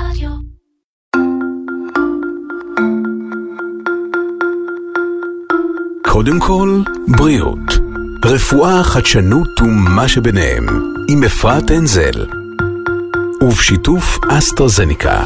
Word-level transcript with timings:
רדיו. 0.00 0.30
קודם 6.04 6.40
כל, 6.40 6.82
בריאות. 7.08 7.58
רפואה, 8.24 8.84
חדשנות 8.84 9.60
ומה 9.60 10.08
שביניהם, 10.08 10.66
עם 11.08 11.24
אפרת 11.24 11.70
אנזל. 11.70 12.26
ובשיתוף 13.42 14.18
אסטרזניקה. 14.28 15.24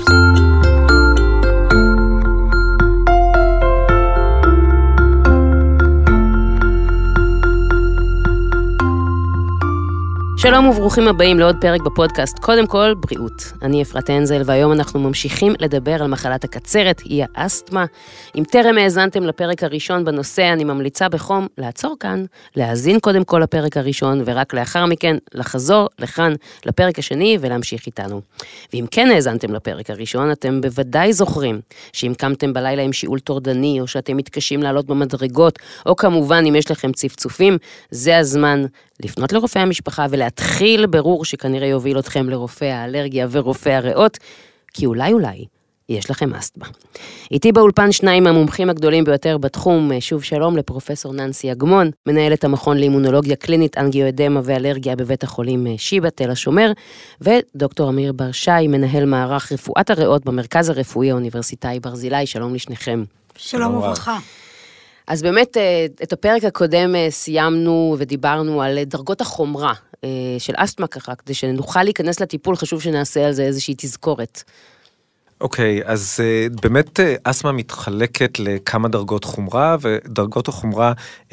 שלום 10.42 10.68
וברוכים 10.68 11.08
הבאים 11.08 11.38
לעוד 11.38 11.56
פרק 11.60 11.80
בפודקאסט, 11.80 12.38
קודם 12.38 12.66
כל, 12.66 12.94
בריאות. 12.94 13.52
אני 13.62 13.82
אפרת 13.82 14.10
הנזל, 14.10 14.42
והיום 14.44 14.72
אנחנו 14.72 15.00
ממשיכים 15.00 15.52
לדבר 15.58 16.02
על 16.02 16.06
מחלת 16.06 16.44
הקצרת, 16.44 17.00
היא 17.00 17.24
האסתמה. 17.34 17.84
אם 18.38 18.44
טרם 18.44 18.78
האזנתם 18.78 19.22
לפרק 19.22 19.62
הראשון 19.62 20.04
בנושא, 20.04 20.52
אני 20.52 20.64
ממליצה 20.64 21.08
בחום 21.08 21.46
לעצור 21.58 21.96
כאן, 22.00 22.24
להאזין 22.56 23.00
קודם 23.00 23.24
כל 23.24 23.38
לפרק 23.38 23.76
הראשון, 23.76 24.22
ורק 24.24 24.54
לאחר 24.54 24.86
מכן 24.86 25.16
לחזור 25.34 25.88
לכאן 25.98 26.32
לפרק 26.66 26.98
השני 26.98 27.38
ולהמשיך 27.40 27.86
איתנו. 27.86 28.20
ואם 28.72 28.84
כן 28.90 29.08
האזנתם 29.10 29.54
לפרק 29.54 29.90
הראשון, 29.90 30.32
אתם 30.32 30.60
בוודאי 30.60 31.12
זוכרים 31.12 31.60
שאם 31.92 32.12
קמתם 32.18 32.52
בלילה 32.52 32.82
עם 32.82 32.92
שיעול 32.92 33.18
טורדני, 33.18 33.80
או 33.80 33.86
שאתם 33.86 34.16
מתקשים 34.16 34.62
לעלות 34.62 34.86
במדרגות, 34.86 35.58
או 35.86 35.96
כמובן 35.96 36.44
אם 36.48 36.56
יש 36.56 36.70
לכם 36.70 36.92
צפצופים, 36.92 37.58
זה 37.90 38.18
הזמן 38.18 38.64
לפנות 39.04 39.32
לרופא 39.32 39.58
המשפחה 39.58 40.06
ולהתחיל 40.10 40.86
ברור 40.86 41.24
שכנראה 41.24 41.66
יוביל 41.68 41.98
אתכם 41.98 42.28
לרופא 42.28 42.64
האלרגיה 42.64 43.26
ורופא 43.30 43.68
הריאות, 43.68 44.18
כי 44.74 44.86
אולי 44.86 45.12
אולי 45.12 45.44
יש 45.88 46.10
לכם 46.10 46.34
אסתמה. 46.34 46.66
איתי 47.30 47.52
באולפן 47.52 47.92
שניים 47.92 48.24
מהמומחים 48.24 48.70
הגדולים 48.70 49.04
ביותר 49.04 49.38
בתחום, 49.38 49.90
שוב 50.00 50.22
שלום 50.22 50.56
לפרופסור 50.56 51.12
ננסי 51.12 51.52
אגמון, 51.52 51.90
מנהלת 52.06 52.44
המכון 52.44 52.78
לאימונולוגיה 52.78 53.36
קלינית, 53.36 53.78
אנגיואדמה 53.78 54.40
ואלרגיה 54.44 54.96
בבית 54.96 55.22
החולים 55.22 55.66
שיבא 55.76 56.08
תל 56.08 56.30
השומר, 56.30 56.72
ודוקטור 57.20 57.90
אמיר 57.90 58.12
בר 58.12 58.32
שי, 58.32 58.68
מנהל 58.68 59.04
מערך 59.04 59.52
רפואת 59.52 59.90
הריאות 59.90 60.24
במרכז 60.24 60.68
הרפואי 60.68 61.10
האוניברסיטאי 61.10 61.80
ברזילי, 61.80 62.26
שלום 62.26 62.54
לשניכם. 62.54 63.04
שלום 63.36 63.74
וברכה. 63.74 64.18
אז 65.10 65.22
באמת, 65.22 65.56
אה, 65.56 65.86
את 66.02 66.12
הפרק 66.12 66.44
הקודם 66.44 66.94
אה, 66.94 67.06
סיימנו 67.10 67.96
ודיברנו 67.98 68.62
על 68.62 68.78
דרגות 68.84 69.20
החומרה 69.20 69.72
אה, 70.04 70.08
של 70.38 70.52
אסתמה 70.56 70.86
ככה, 70.86 71.14
כדי 71.14 71.34
שנוכל 71.34 71.82
להיכנס 71.82 72.20
לטיפול, 72.20 72.56
חשוב 72.56 72.82
שנעשה 72.82 73.26
על 73.26 73.32
זה 73.32 73.42
איזושהי 73.42 73.74
תזכורת. 73.76 74.42
אוקיי, 75.40 75.80
okay, 75.80 75.86
אז 75.86 76.20
uh, 76.20 76.60
באמת 76.62 77.00
אסתמה 77.24 77.52
מתחלקת 77.52 78.38
לכמה 78.38 78.88
דרגות 78.88 79.24
חומרה, 79.24 79.76
ודרגות 79.80 80.48
החומרה 80.48 80.92
uh, 81.28 81.32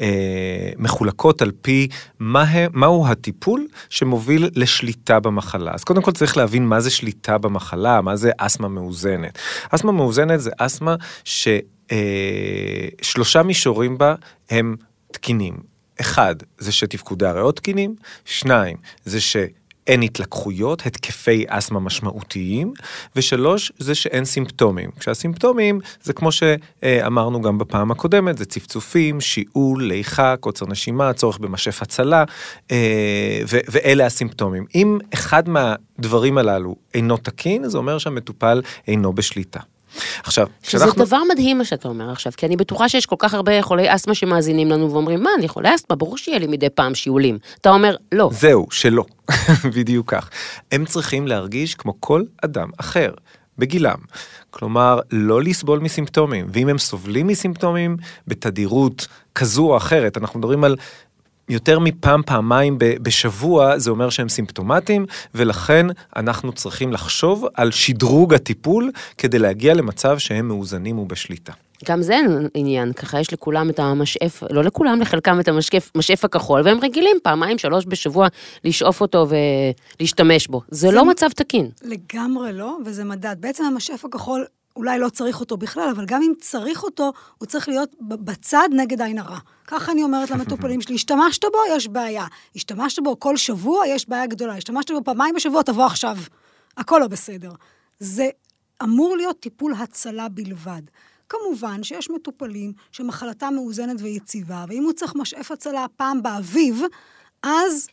מחולקות 0.76 1.42
על 1.42 1.50
פי 1.62 1.88
מה, 2.18 2.44
מהו 2.72 3.06
הטיפול 3.06 3.66
שמוביל 3.90 4.50
לשליטה 4.54 5.20
במחלה. 5.20 5.70
אז 5.74 5.84
קודם 5.84 6.02
כל 6.02 6.12
צריך 6.12 6.36
להבין 6.36 6.66
מה 6.66 6.80
זה 6.80 6.90
שליטה 6.90 7.38
במחלה, 7.38 8.00
מה 8.00 8.16
זה 8.16 8.30
אסתמה 8.38 8.68
מאוזנת. 8.68 9.38
אסתמה 9.70 9.92
מאוזנת 9.92 10.40
זה 10.40 10.50
אסתמה 10.58 10.94
ש... 11.24 11.48
אה, 11.92 12.88
שלושה 13.02 13.42
מישורים 13.42 13.98
בה 13.98 14.14
הם 14.50 14.76
תקינים. 15.12 15.56
אחד, 16.00 16.34
זה 16.58 16.72
שתפקודי 16.72 17.26
הריאות 17.26 17.56
תקינים, 17.56 17.94
שניים, 18.24 18.76
זה 19.04 19.20
שאין 19.88 20.02
התלקחויות, 20.02 20.86
התקפי 20.86 21.44
אסתמה 21.48 21.80
משמעותיים, 21.80 22.72
ושלוש, 23.16 23.72
זה 23.78 23.94
שאין 23.94 24.24
סימפטומים. 24.24 24.90
כשהסימפטומים 24.98 25.80
זה 26.02 26.12
כמו 26.12 26.32
שאמרנו 26.32 27.42
גם 27.42 27.58
בפעם 27.58 27.90
הקודמת, 27.90 28.38
זה 28.38 28.44
צפצופים, 28.44 29.20
שיעול, 29.20 29.82
ליחה, 29.84 30.36
קוצר 30.36 30.66
נשימה, 30.66 31.12
צורך 31.12 31.38
במשף 31.38 31.82
הצלה, 31.82 32.24
אה, 32.70 33.40
ואלה 33.46 34.06
הסימפטומים. 34.06 34.66
אם 34.74 34.98
אחד 35.14 35.48
מהדברים 35.48 36.38
הללו 36.38 36.76
אינו 36.94 37.16
תקין, 37.16 37.68
זה 37.68 37.78
אומר 37.78 37.98
שהמטופל 37.98 38.62
אינו 38.88 39.12
בשליטה. 39.12 39.60
עכשיו, 40.22 40.46
שזה 40.62 40.78
כשאנחנו... 40.78 41.04
דבר 41.04 41.18
מדהים 41.32 41.58
מה 41.58 41.64
שאתה 41.64 41.88
אומר 41.88 42.10
עכשיו, 42.10 42.32
כי 42.36 42.46
אני 42.46 42.56
בטוחה 42.56 42.88
שיש 42.88 43.06
כל 43.06 43.16
כך 43.18 43.34
הרבה 43.34 43.62
חולי 43.62 43.94
אסתמה 43.94 44.14
שמאזינים 44.14 44.70
לנו 44.70 44.92
ואומרים, 44.92 45.22
מה, 45.22 45.30
אני 45.38 45.48
חולה 45.48 45.74
אסתמה, 45.74 45.96
ברור 45.96 46.18
שיהיה 46.18 46.38
לי 46.38 46.46
מדי 46.46 46.70
פעם 46.70 46.94
שיעולים. 46.94 47.38
אתה 47.60 47.70
אומר, 47.70 47.96
לא. 48.12 48.30
זהו, 48.32 48.66
שלא. 48.70 49.04
בדיוק 49.76 50.10
כך. 50.14 50.30
הם 50.72 50.84
צריכים 50.84 51.26
להרגיש 51.26 51.74
כמו 51.74 51.94
כל 52.00 52.22
אדם 52.42 52.68
אחר. 52.80 53.10
בגילם. 53.58 53.98
כלומר, 54.50 55.00
לא 55.10 55.42
לסבול 55.42 55.78
מסימפטומים, 55.78 56.46
ואם 56.52 56.68
הם 56.68 56.78
סובלים 56.78 57.26
מסימפטומים 57.26 57.96
בתדירות 58.26 59.06
כזו 59.34 59.66
או 59.66 59.76
אחרת, 59.76 60.16
אנחנו 60.16 60.38
מדברים 60.38 60.64
על 60.64 60.76
יותר 61.48 61.78
מפעם, 61.78 62.22
פעמיים 62.22 62.76
בשבוע, 62.78 63.78
זה 63.78 63.90
אומר 63.90 64.10
שהם 64.10 64.28
סימפטומטיים, 64.28 65.06
ולכן 65.34 65.86
אנחנו 66.16 66.52
צריכים 66.52 66.92
לחשוב 66.92 67.44
על 67.54 67.70
שדרוג 67.70 68.34
הטיפול 68.34 68.90
כדי 69.18 69.38
להגיע 69.38 69.74
למצב 69.74 70.18
שהם 70.18 70.48
מאוזנים 70.48 70.98
ובשליטה. 70.98 71.52
גם 71.84 72.02
זה 72.02 72.16
עניין, 72.54 72.92
ככה 72.92 73.20
יש 73.20 73.32
לכולם 73.32 73.70
את 73.70 73.78
המשאף, 73.78 74.42
לא 74.50 74.64
לכולם, 74.64 75.00
לחלקם 75.00 75.40
את 75.40 75.48
המשאף 75.48 76.24
הכחול, 76.24 76.60
והם 76.64 76.78
רגילים 76.82 77.16
פעמיים, 77.22 77.58
שלוש 77.58 77.84
בשבוע 77.88 78.28
לשאוף 78.64 79.00
אותו 79.00 79.26
ולהשתמש 80.00 80.46
בו. 80.46 80.62
זה, 80.68 80.88
זה 80.88 80.94
לא 80.94 81.04
מצב 81.04 81.28
תקין. 81.30 81.70
לגמרי 81.82 82.52
לא, 82.52 82.76
וזה 82.84 83.04
מדד. 83.04 83.36
בעצם 83.40 83.64
המשאף 83.64 84.04
הכחול 84.04 84.44
אולי 84.78 84.98
לא 84.98 85.08
צריך 85.08 85.40
אותו 85.40 85.56
בכלל, 85.56 85.88
אבל 85.96 86.06
גם 86.06 86.22
אם 86.22 86.32
צריך 86.40 86.82
אותו, 86.82 87.12
הוא 87.38 87.46
צריך 87.46 87.68
להיות 87.68 87.96
בצד 88.00 88.68
נגד 88.72 89.02
עין 89.02 89.18
הרע. 89.18 89.38
ככה 89.66 89.92
אני 89.92 90.02
אומרת 90.02 90.30
למטופלים 90.30 90.80
שלי, 90.80 90.94
השתמשת 90.94 91.44
בו, 91.44 91.58
יש 91.76 91.88
בעיה. 91.88 92.26
השתמשת 92.56 93.02
בו 93.02 93.20
כל 93.20 93.36
שבוע, 93.36 93.86
יש 93.86 94.08
בעיה 94.08 94.26
גדולה. 94.26 94.56
השתמשת 94.56 94.90
בו 94.90 95.04
פעמיים 95.04 95.34
בשבוע, 95.34 95.62
תבוא 95.62 95.84
עכשיו. 95.84 96.16
הכל 96.76 96.98
לא 96.98 97.08
בסדר. 97.08 97.50
זה 98.00 98.28
אמור 98.82 99.16
להיות 99.16 99.40
טיפול 99.40 99.74
הצלה 99.78 100.28
בלבד. 100.28 100.82
כמובן 101.28 101.82
שיש 101.82 102.10
מטופלים 102.10 102.72
שמחלתם 102.92 103.54
מאוזנת 103.54 104.00
ויציבה, 104.00 104.64
ואם 104.68 104.82
הוא 104.82 104.92
צריך 104.92 105.14
משאף 105.14 105.50
הצלה 105.50 105.86
פעם 105.96 106.22
באביב, 106.22 106.82
אז 107.42 107.88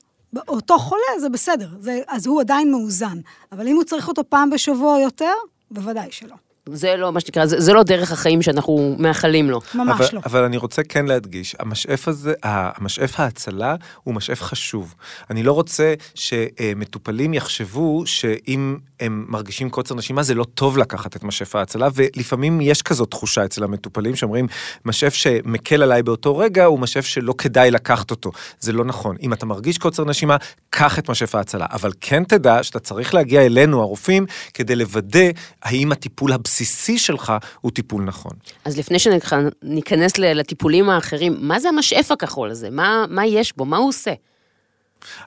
אותו 0.47 0.79
חולה 0.79 1.19
זה 1.19 1.29
בסדר, 1.29 1.69
זה, 1.79 2.02
אז 2.07 2.28
הוא 2.28 2.41
עדיין 2.41 2.72
מאוזן. 2.72 3.19
אבל 3.52 3.67
אם 3.67 3.75
הוא 3.75 3.84
צריך 3.84 4.07
אותו 4.07 4.29
פעם 4.29 4.50
בשבוע 4.50 5.00
יותר, 5.00 5.34
בוודאי 5.72 6.12
שלא. 6.12 6.35
זה 6.70 6.96
לא 6.96 7.12
מה 7.12 7.20
שנקרא, 7.20 7.46
זה, 7.46 7.62
זה 7.62 7.74
לא 7.74 7.84
דרך 7.84 8.12
החיים 8.12 8.42
שאנחנו 8.42 8.96
מאחלים 9.00 9.50
לו. 9.50 9.62
ממש 9.76 10.02
אבל, 10.02 10.09
לא. 10.14 10.22
אבל 10.26 10.44
אני 10.44 10.58
רוצה 10.58 10.84
כן 10.84 11.06
להדגיש, 11.06 11.56
המשאף 11.59 12.08
הזה, 12.08 12.34
המשאף 12.44 13.20
ההצלה 13.20 13.76
הוא 14.03 14.16
משאף 14.16 14.42
חשוב. 14.42 14.96
אני 15.30 15.44
לא 15.44 15.52
רוצה 15.52 15.94
שמטופלים 16.16 17.34
יחשבו 17.34 18.03
שאם 18.06 18.78
הם 19.00 19.26
מרגישים 19.28 19.70
קוצר 19.70 19.96
נשימה, 19.96 20.24
זה 20.24 20.34
לא 20.34 20.44
טוב 20.44 20.78
לקחת 20.78 21.16
את 21.16 21.24
משאף 21.24 21.56
ההצלה, 21.56 21.88
ולפעמים 21.96 22.62
יש 22.62 22.82
כזאת 22.82 23.12
תחושה 23.12 23.46
אצל 23.46 23.64
המטופלים 23.64 24.16
שאומרים, 24.16 24.47
משאף 24.86 25.14
שמקל 25.14 25.84
עליי 25.84 26.03
באותו 26.03 26.38
רגע 26.38 26.66
הוא 26.66 26.80
משאף 26.80 27.06
שלא 27.06 27.34
כדאי 27.38 27.72
לקחת 27.72 28.12
אותו. 28.12 28.32
זה 28.59 28.72
לא 28.72 28.86
נכון. 28.86 29.16
אם 29.22 29.34
אתה 29.34 29.46
מרגיש 29.46 29.78
קוצר 29.78 30.06
נשימה, 30.06 30.38
קח 30.70 31.00
את 31.00 31.09
משאף 31.09 31.36
ההצלה. 31.36 31.66
אבל 31.72 31.92
כן 32.02 32.24
תדע 32.24 32.64
שאתה 32.64 32.80
צריך 32.80 33.14
להגיע 33.14 33.46
אלינו, 33.46 33.82
הרופאים, 33.82 34.26
כדי 34.53 34.76
לוודא 34.76 35.30
האם 35.64 35.92
הטיפול 35.92 36.32
הבסיסי... 36.34 36.55
הבסיסי 36.56 36.98
שלך 36.98 37.34
הוא 37.62 37.72
טיפול 37.72 38.04
נכון. 38.04 38.32
אז 38.66 38.78
לפני 38.78 38.98
שניכנס 39.00 40.18
לטיפולים 40.18 40.90
האחרים, 40.90 41.38
מה 41.40 41.60
זה 41.60 41.70
המשאף 41.70 42.12
הכחול 42.12 42.52
הזה? 42.52 42.70
מה, 42.70 43.06
מה 43.10 43.26
יש 43.26 43.58
בו? 43.58 43.66
מה 43.66 43.78
הוא 43.78 43.90
עושה? 43.90 44.14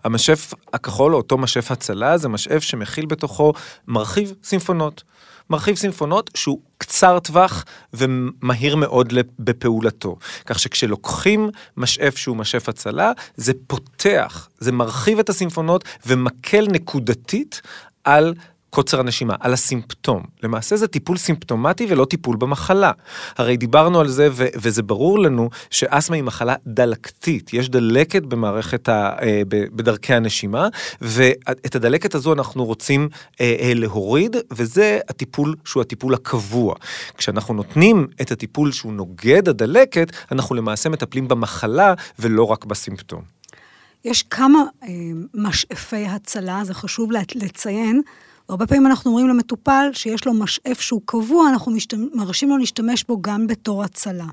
המשאף 0.04 0.54
הכחול, 0.72 1.12
או 1.12 1.18
אותו 1.18 1.38
משאף 1.38 1.70
הצלה, 1.70 2.18
זה 2.18 2.28
משאף 2.28 2.62
שמכיל 2.62 3.06
בתוכו 3.06 3.52
מרחיב 3.88 4.34
סימפונות. 4.44 5.02
מרחיב 5.50 5.76
סימפונות 5.76 6.30
שהוא 6.34 6.60
קצר 6.78 7.18
טווח 7.18 7.64
ומהיר 7.92 8.76
מאוד 8.76 9.12
בפעולתו. 9.38 10.16
כך 10.46 10.58
שכשלוקחים 10.58 11.50
משאף 11.76 12.16
שהוא 12.16 12.36
משאף 12.36 12.68
הצלה, 12.68 13.12
זה 13.36 13.52
פותח, 13.66 14.48
זה 14.58 14.72
מרחיב 14.72 15.18
את 15.18 15.28
הסימפונות 15.28 15.84
ומקל 16.06 16.66
נקודתית 16.72 17.60
על 18.04 18.34
קוצר 18.70 19.00
הנשימה, 19.00 19.34
על 19.40 19.52
הסימפטום. 19.52 20.22
למעשה 20.42 20.76
זה 20.76 20.88
טיפול 20.88 21.16
סימפטומטי 21.16 21.86
ולא 21.90 22.04
טיפול 22.04 22.36
במחלה. 22.36 22.92
הרי 23.36 23.56
דיברנו 23.56 24.00
על 24.00 24.08
זה 24.08 24.28
ו- 24.32 24.46
וזה 24.54 24.82
ברור 24.82 25.18
לנו 25.18 25.50
שאסתמה 25.70 26.16
היא 26.16 26.24
מחלה 26.24 26.54
דלקתית, 26.66 27.54
יש 27.54 27.68
דלקת 27.68 28.22
במערכת, 28.22 28.88
ה- 28.88 29.16
אה, 29.22 29.42
בדרכי 29.48 30.14
הנשימה, 30.14 30.68
ואת 31.00 31.76
הדלקת 31.76 32.14
הזו 32.14 32.32
אנחנו 32.32 32.64
רוצים 32.64 33.08
אה, 33.40 33.56
אה, 33.60 33.74
להוריד, 33.74 34.36
וזה 34.52 34.98
הטיפול 35.08 35.54
שהוא 35.64 35.80
הטיפול 35.80 36.14
הקבוע. 36.14 36.74
כשאנחנו 37.16 37.54
נותנים 37.54 38.06
את 38.20 38.32
הטיפול 38.32 38.72
שהוא 38.72 38.92
נוגד 38.92 39.48
הדלקת, 39.48 40.12
אנחנו 40.32 40.54
למעשה 40.54 40.88
מטפלים 40.88 41.28
במחלה 41.28 41.94
ולא 42.18 42.44
רק 42.44 42.64
בסימפטום. 42.64 43.22
יש 44.04 44.22
כמה 44.22 44.58
אה, 44.82 44.88
משאפי 45.34 46.06
הצלה, 46.06 46.60
זה 46.64 46.74
חשוב 46.74 47.10
לציין. 47.34 48.02
והרבה 48.48 48.66
פעמים 48.66 48.86
אנחנו 48.86 49.10
אומרים 49.10 49.28
למטופל 49.28 49.90
שיש 49.92 50.26
לו 50.26 50.34
משאף 50.34 50.80
שהוא 50.80 51.00
קבוע, 51.04 51.48
אנחנו 51.48 51.72
מרשים 52.14 52.48
לו 52.48 52.58
להשתמש 52.58 53.04
בו 53.04 53.22
גם 53.22 53.46
בתור 53.46 53.84
הצלה. 53.84 54.26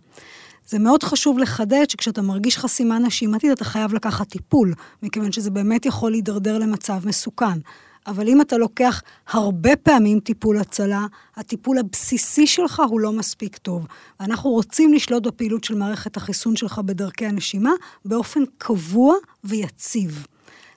זה 0.67 0.79
מאוד 0.79 1.03
חשוב 1.03 1.39
לחדד 1.39 1.89
שכשאתה 1.89 2.21
מרגיש 2.21 2.57
חסימה 2.57 2.99
נשימתית, 2.99 3.51
אתה 3.51 3.65
חייב 3.65 3.93
לקחת 3.93 4.29
טיפול, 4.29 4.73
מכיוון 5.03 5.31
שזה 5.31 5.51
באמת 5.51 5.85
יכול 5.85 6.11
להידרדר 6.11 6.57
למצב 6.57 7.07
מסוכן. 7.07 7.59
אבל 8.07 8.27
אם 8.27 8.41
אתה 8.41 8.57
לוקח 8.57 9.01
הרבה 9.27 9.75
פעמים 9.75 10.19
טיפול 10.19 10.57
הצלה, 10.57 11.05
הטיפול 11.35 11.77
הבסיסי 11.77 12.47
שלך 12.47 12.81
הוא 12.89 12.99
לא 12.99 13.11
מספיק 13.11 13.57
טוב. 13.57 13.87
ואנחנו 14.19 14.49
רוצים 14.49 14.93
לשלוט 14.93 15.27
בפעילות 15.27 15.63
של 15.63 15.75
מערכת 15.75 16.17
החיסון 16.17 16.55
שלך 16.55 16.79
בדרכי 16.79 17.25
הנשימה 17.25 17.71
באופן 18.05 18.39
קבוע 18.57 19.15
ויציב. 19.43 20.25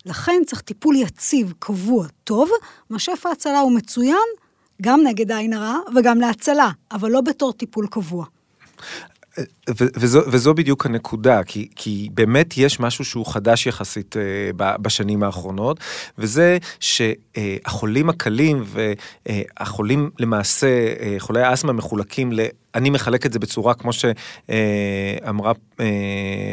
לכן 0.09 0.43
צריך 0.47 0.61
טיפול 0.63 0.97
יציב, 0.97 1.53
קבוע, 1.59 2.07
טוב. 2.25 2.51
משאף 2.91 3.27
ההצלה 3.27 3.61
הוא 3.61 3.73
מצוין, 3.73 4.29
גם 4.83 5.01
נגד 5.05 5.33
עין 5.33 5.53
הרע 5.53 5.79
וגם 5.95 6.21
להצלה, 6.21 6.71
אבל 6.93 7.11
לא 7.11 7.21
בתור 7.21 7.53
טיפול 7.53 7.87
קבוע. 7.91 8.25
וזו, 9.71 10.21
וזו 10.27 10.55
בדיוק 10.55 10.87
הנקודה, 10.87 11.45
כי, 11.45 11.69
כי 11.77 12.09
באמת 12.15 12.55
יש 12.57 12.81
משהו 12.81 13.05
שהוא 13.05 13.27
חדש 13.27 13.67
יחסית 13.67 14.17
uh, 14.17 14.57
בשנים 14.57 15.23
האחרונות, 15.23 15.81
וזה 16.19 16.59
שהחולים 16.81 18.09
הקלים 18.09 18.65
והחולים 19.27 20.11
למעשה, 20.19 20.67
uh, 20.67 21.01
חולי 21.19 21.43
האסתמה 21.43 21.73
מחולקים 21.73 22.33
ל... 22.33 22.41
אני 22.75 22.91
מחלק 22.91 23.27
את 23.27 23.33
זה 23.33 23.39
בצורה, 23.39 23.75
כמו 23.75 23.91
שאמרה 23.93 25.53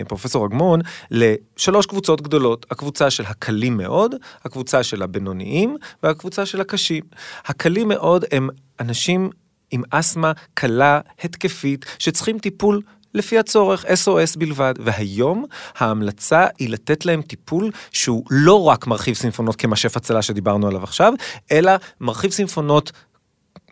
פרופסור 0.07 0.45
אגמון, 0.45 0.79
לשלוש 1.11 1.85
קבוצות 1.85 2.21
גדולות. 2.21 2.65
הקבוצה 2.71 3.09
של 3.09 3.23
הקלים 3.27 3.77
מאוד, 3.77 4.15
הקבוצה 4.43 4.83
של 4.83 5.01
הבינוניים 5.01 5.77
והקבוצה 6.03 6.45
של 6.45 6.61
הקשים. 6.61 7.03
הקלים 7.45 7.87
מאוד 7.87 8.25
הם 8.31 8.49
אנשים 8.79 9.29
עם 9.75 9.83
אסתמה 9.89 10.31
קלה, 10.53 10.99
התקפית, 11.23 11.85
שצריכים 11.99 12.39
טיפול 12.39 12.81
לפי 13.13 13.39
הצורך, 13.39 13.85
SOS 13.85 14.39
בלבד. 14.39 14.73
והיום 14.79 15.45
ההמלצה 15.77 16.45
היא 16.59 16.69
לתת 16.69 17.05
להם 17.05 17.21
טיפול 17.21 17.71
שהוא 17.91 18.23
לא 18.31 18.63
רק 18.63 18.87
מרחיב 18.87 19.15
סימפונות 19.15 19.55
כמשאף 19.55 19.97
הצלה 19.97 20.21
שדיברנו 20.21 20.67
עליו 20.67 20.83
עכשיו, 20.83 21.13
אלא 21.51 21.71
מרחיב 22.01 22.31
סימפונות 22.31 22.91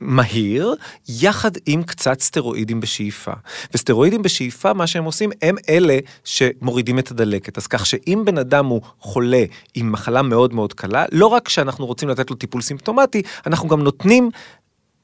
מהיר, 0.01 0.75
יחד 1.09 1.51
עם 1.65 1.83
קצת 1.83 2.19
סטרואידים 2.19 2.79
בשאיפה. 2.79 3.31
וסטרואידים 3.73 4.21
בשאיפה, 4.21 4.73
מה 4.73 4.87
שהם 4.87 5.03
עושים, 5.03 5.29
הם 5.41 5.55
אלה 5.69 5.99
שמורידים 6.23 6.99
את 6.99 7.11
הדלקת. 7.11 7.57
אז 7.57 7.67
כך 7.67 7.85
שאם 7.85 8.21
בן 8.25 8.37
אדם 8.37 8.65
הוא 8.65 8.81
חולה 8.99 9.43
עם 9.73 9.91
מחלה 9.91 10.21
מאוד 10.21 10.53
מאוד 10.53 10.73
קלה, 10.73 11.05
לא 11.11 11.27
רק 11.27 11.49
שאנחנו 11.49 11.85
רוצים 11.85 12.09
לתת 12.09 12.29
לו 12.29 12.35
טיפול 12.35 12.61
סימפטומטי, 12.61 13.21
אנחנו 13.45 13.69
גם 13.69 13.81
נותנים 13.81 14.29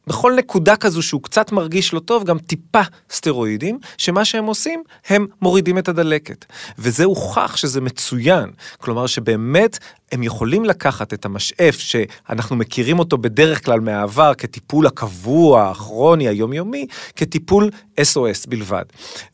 בכל 0.09 0.33
נקודה 0.37 0.75
כזו 0.75 1.01
שהוא 1.01 1.23
קצת 1.23 1.51
מרגיש 1.51 1.93
לא 1.93 1.99
טוב, 1.99 2.23
גם 2.23 2.39
טיפה 2.39 2.81
סטרואידים, 3.09 3.79
שמה 3.97 4.25
שהם 4.25 4.45
עושים, 4.45 4.83
הם 5.07 5.27
מורידים 5.41 5.77
את 5.77 5.87
הדלקת. 5.87 6.45
וזה 6.79 7.05
הוכח 7.05 7.55
שזה 7.55 7.81
מצוין. 7.81 8.49
כלומר 8.77 9.07
שבאמת 9.07 9.77
הם 10.11 10.23
יכולים 10.23 10.65
לקחת 10.65 11.13
את 11.13 11.25
המשאף 11.25 11.75
שאנחנו 11.75 12.55
מכירים 12.55 12.99
אותו 12.99 13.17
בדרך 13.17 13.65
כלל 13.65 13.79
מהעבר 13.79 14.33
כטיפול 14.33 14.87
הקבוע, 14.87 15.69
הכרוני, 15.69 16.27
היומיומי, 16.27 16.87
כטיפול 17.15 17.69
SOS 17.99 18.49
בלבד. 18.49 18.83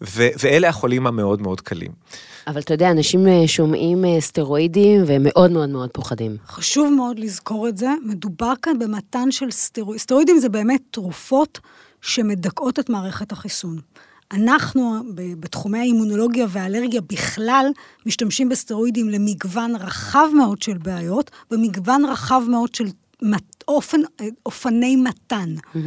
ו- 0.01 0.29
ואלה 0.39 0.69
החולים 0.69 1.07
המאוד 1.07 1.41
מאוד 1.41 1.61
קלים. 1.61 1.91
אבל 2.47 2.59
אתה 2.59 2.73
יודע, 2.73 2.91
אנשים 2.91 3.27
אה, 3.27 3.47
שומעים 3.47 4.05
אה, 4.05 4.21
סטרואידים 4.21 5.03
והם 5.07 5.21
מאוד 5.25 5.51
מאוד 5.51 5.69
מאוד 5.69 5.89
פוחדים. 5.89 6.37
חשוב 6.47 6.93
מאוד 6.93 7.19
לזכור 7.19 7.67
את 7.67 7.77
זה. 7.77 7.89
מדובר 8.05 8.53
כאן 8.61 8.79
במתן 8.79 9.31
של 9.31 9.51
סטרואידים. 9.51 9.99
סטרואידים 9.99 10.39
זה 10.39 10.49
באמת 10.49 10.81
תרופות 10.91 11.59
שמדכאות 12.01 12.79
את 12.79 12.89
מערכת 12.89 13.31
החיסון. 13.31 13.79
אנחנו 14.31 14.99
בתחומי 15.39 15.79
האימונולוגיה 15.79 16.45
והאלרגיה 16.49 17.01
בכלל 17.01 17.65
משתמשים 18.05 18.49
בסטרואידים 18.49 19.09
למגוון 19.09 19.75
רחב 19.75 20.27
מאוד 20.35 20.61
של 20.61 20.77
בעיות, 20.77 21.31
במגוון 21.51 22.05
רחב 22.05 22.43
מאוד 22.49 22.75
של 22.75 22.85
אופן, 23.67 24.01
אופני 24.45 24.95
מתן. 24.95 25.55
Mm-hmm. 25.57 25.77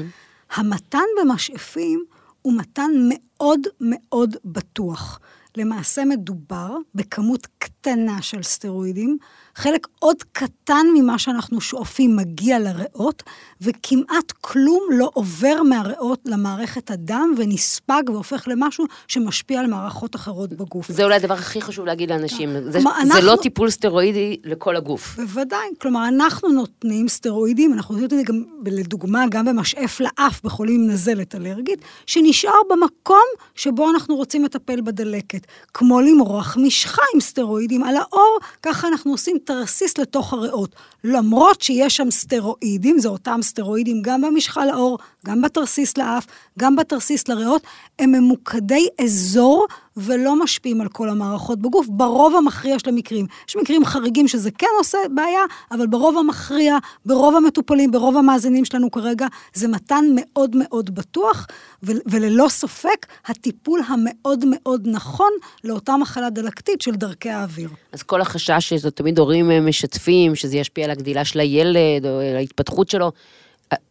המתן 0.56 1.04
במשאפים 1.20 2.04
הוא 2.42 2.52
מתן 2.56 2.90
מאוד 3.08 3.60
מאוד 3.80 4.36
בטוח. 4.44 5.20
למעשה 5.56 6.04
מדובר 6.04 6.76
בכמות 6.94 7.46
קטנה 7.58 8.22
של 8.22 8.42
סטרואידים, 8.42 9.18
חלק 9.58 9.86
עוד 9.98 10.16
קטן 10.32 10.86
ממה 10.94 11.18
שאנחנו 11.18 11.60
שואפים 11.60 12.16
מגיע 12.16 12.58
לריאות, 12.58 13.22
וכמעט 13.60 14.32
כלום 14.40 14.82
לא 14.90 15.10
עובר 15.14 15.62
מהריאות 15.62 16.20
למערכת 16.24 16.90
הדם 16.90 17.34
ונספג 17.36 18.02
והופך 18.06 18.48
למשהו 18.48 18.84
שמשפיע 19.08 19.60
על 19.60 19.66
מערכות 19.66 20.16
אחרות 20.16 20.52
בגוף. 20.52 20.92
זה 20.92 21.04
אולי 21.04 21.16
הדבר 21.16 21.34
הכי 21.34 21.60
חשוב 21.60 21.86
להגיד 21.86 22.10
לאנשים, 22.10 22.70
זה, 22.70 22.78
אנחנו, 22.78 23.12
זה 23.12 23.20
לא 23.20 23.36
טיפול 23.42 23.70
סטרואידי 23.70 24.36
לכל 24.44 24.76
הגוף. 24.76 25.16
בוודאי, 25.16 25.68
כלומר, 25.80 26.08
אנחנו 26.08 26.48
נותנים 26.48 27.08
סטרואידים, 27.08 27.72
אנחנו 27.72 27.94
נותנים 27.94 28.20
את 28.20 28.26
זה 28.26 28.32
גם, 28.32 28.42
לדוגמה, 28.66 29.24
גם 29.30 29.44
במשאף 29.44 30.00
לאף 30.00 30.40
בחולים 30.44 30.80
עם 30.80 30.90
נזלת 30.90 31.34
אלרגית, 31.34 31.78
שנשאר 32.06 32.60
במקום 32.70 33.24
שבו 33.54 33.90
אנחנו 33.90 34.16
רוצים 34.16 34.44
לטפל 34.44 34.80
בדלקת. 34.80 35.46
כמו 35.74 36.00
למרוח 36.00 36.56
משחה 36.60 37.02
עם 37.14 37.20
סטרואידים 37.20 37.84
על 37.84 37.96
האור, 37.96 38.38
ככה 38.62 38.88
אנחנו 38.88 39.10
עושים 39.10 39.36
תרסיס 39.48 39.98
לתוך 39.98 40.32
הריאות. 40.32 40.74
למרות 41.04 41.62
שיש 41.62 41.96
שם 41.96 42.10
סטרואידים, 42.10 42.98
זה 42.98 43.08
אותם 43.08 43.38
סטרואידים 43.42 44.02
גם 44.02 44.20
במשחה 44.20 44.64
לעור, 44.64 44.98
גם 45.26 45.42
בתרסיס 45.42 45.98
לאף, 45.98 46.26
גם 46.58 46.76
בתרסיס 46.76 47.28
לריאות, 47.28 47.62
הם 47.98 48.12
ממוקדי 48.12 48.88
אזור 49.04 49.66
ולא 49.98 50.42
משפיעים 50.42 50.80
על 50.80 50.88
כל 50.88 51.08
המערכות 51.08 51.58
בגוף, 51.58 51.86
ברוב 51.90 52.36
המכריע 52.36 52.78
של 52.78 52.88
המקרים. 52.88 53.26
יש 53.48 53.56
מקרים 53.56 53.84
חריגים 53.84 54.28
שזה 54.28 54.50
כן 54.50 54.66
עושה 54.78 54.98
בעיה, 55.14 55.40
אבל 55.70 55.86
ברוב 55.86 56.18
המכריע, 56.18 56.76
ברוב 57.06 57.36
המטופלים, 57.36 57.90
ברוב 57.90 58.16
המאזינים 58.16 58.64
שלנו 58.64 58.90
כרגע, 58.90 59.26
זה 59.54 59.68
מתן 59.68 60.04
מאוד 60.14 60.56
מאוד 60.56 60.94
בטוח, 60.94 61.46
וללא 61.82 62.48
ספק, 62.48 63.06
הטיפול 63.26 63.80
המאוד 63.88 64.44
מאוד 64.46 64.88
נכון 64.90 65.30
לאותה 65.64 65.96
מחלה 65.96 66.30
דלקתית 66.30 66.80
של 66.80 66.94
דרכי 66.94 67.30
האוויר. 67.30 67.70
אז 67.92 68.02
כל 68.02 68.20
החשש 68.20 68.68
שזה 68.68 68.90
תמיד 68.90 69.18
הורים 69.18 69.66
משתפים, 69.66 70.34
שזה 70.34 70.56
ישפיע 70.56 70.84
על 70.84 70.90
הגדילה 70.90 71.24
של 71.24 71.40
הילד 71.40 72.06
או 72.06 72.20
על 72.20 72.36
ההתפתחות 72.36 72.90
שלו, 72.90 73.12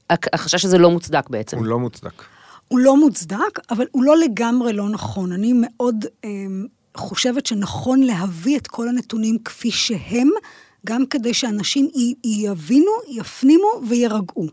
החשש 0.09 0.65
הזה 0.65 0.77
לא 0.77 0.91
מוצדק 0.91 1.29
בעצם. 1.29 1.57
הוא 1.57 1.65
לא 1.65 1.79
מוצדק. 1.79 2.23
הוא 2.67 2.79
לא 2.79 2.97
מוצדק, 2.97 3.59
אבל 3.69 3.85
הוא 3.91 4.03
לא 4.03 4.17
לגמרי 4.17 4.73
לא 4.73 4.89
נכון. 4.89 5.31
אני 5.31 5.53
מאוד 5.55 6.05
אה, 6.25 6.29
חושבת 6.97 7.45
שנכון 7.45 8.03
להביא 8.03 8.57
את 8.57 8.67
כל 8.67 8.87
הנתונים 8.89 9.37
כפי 9.45 9.71
שהם, 9.71 10.29
גם 10.85 11.05
כדי 11.05 11.33
שאנשים 11.33 11.87
יבינו, 12.23 12.91
יפנימו 13.07 13.67
וירגעו. 13.87 14.47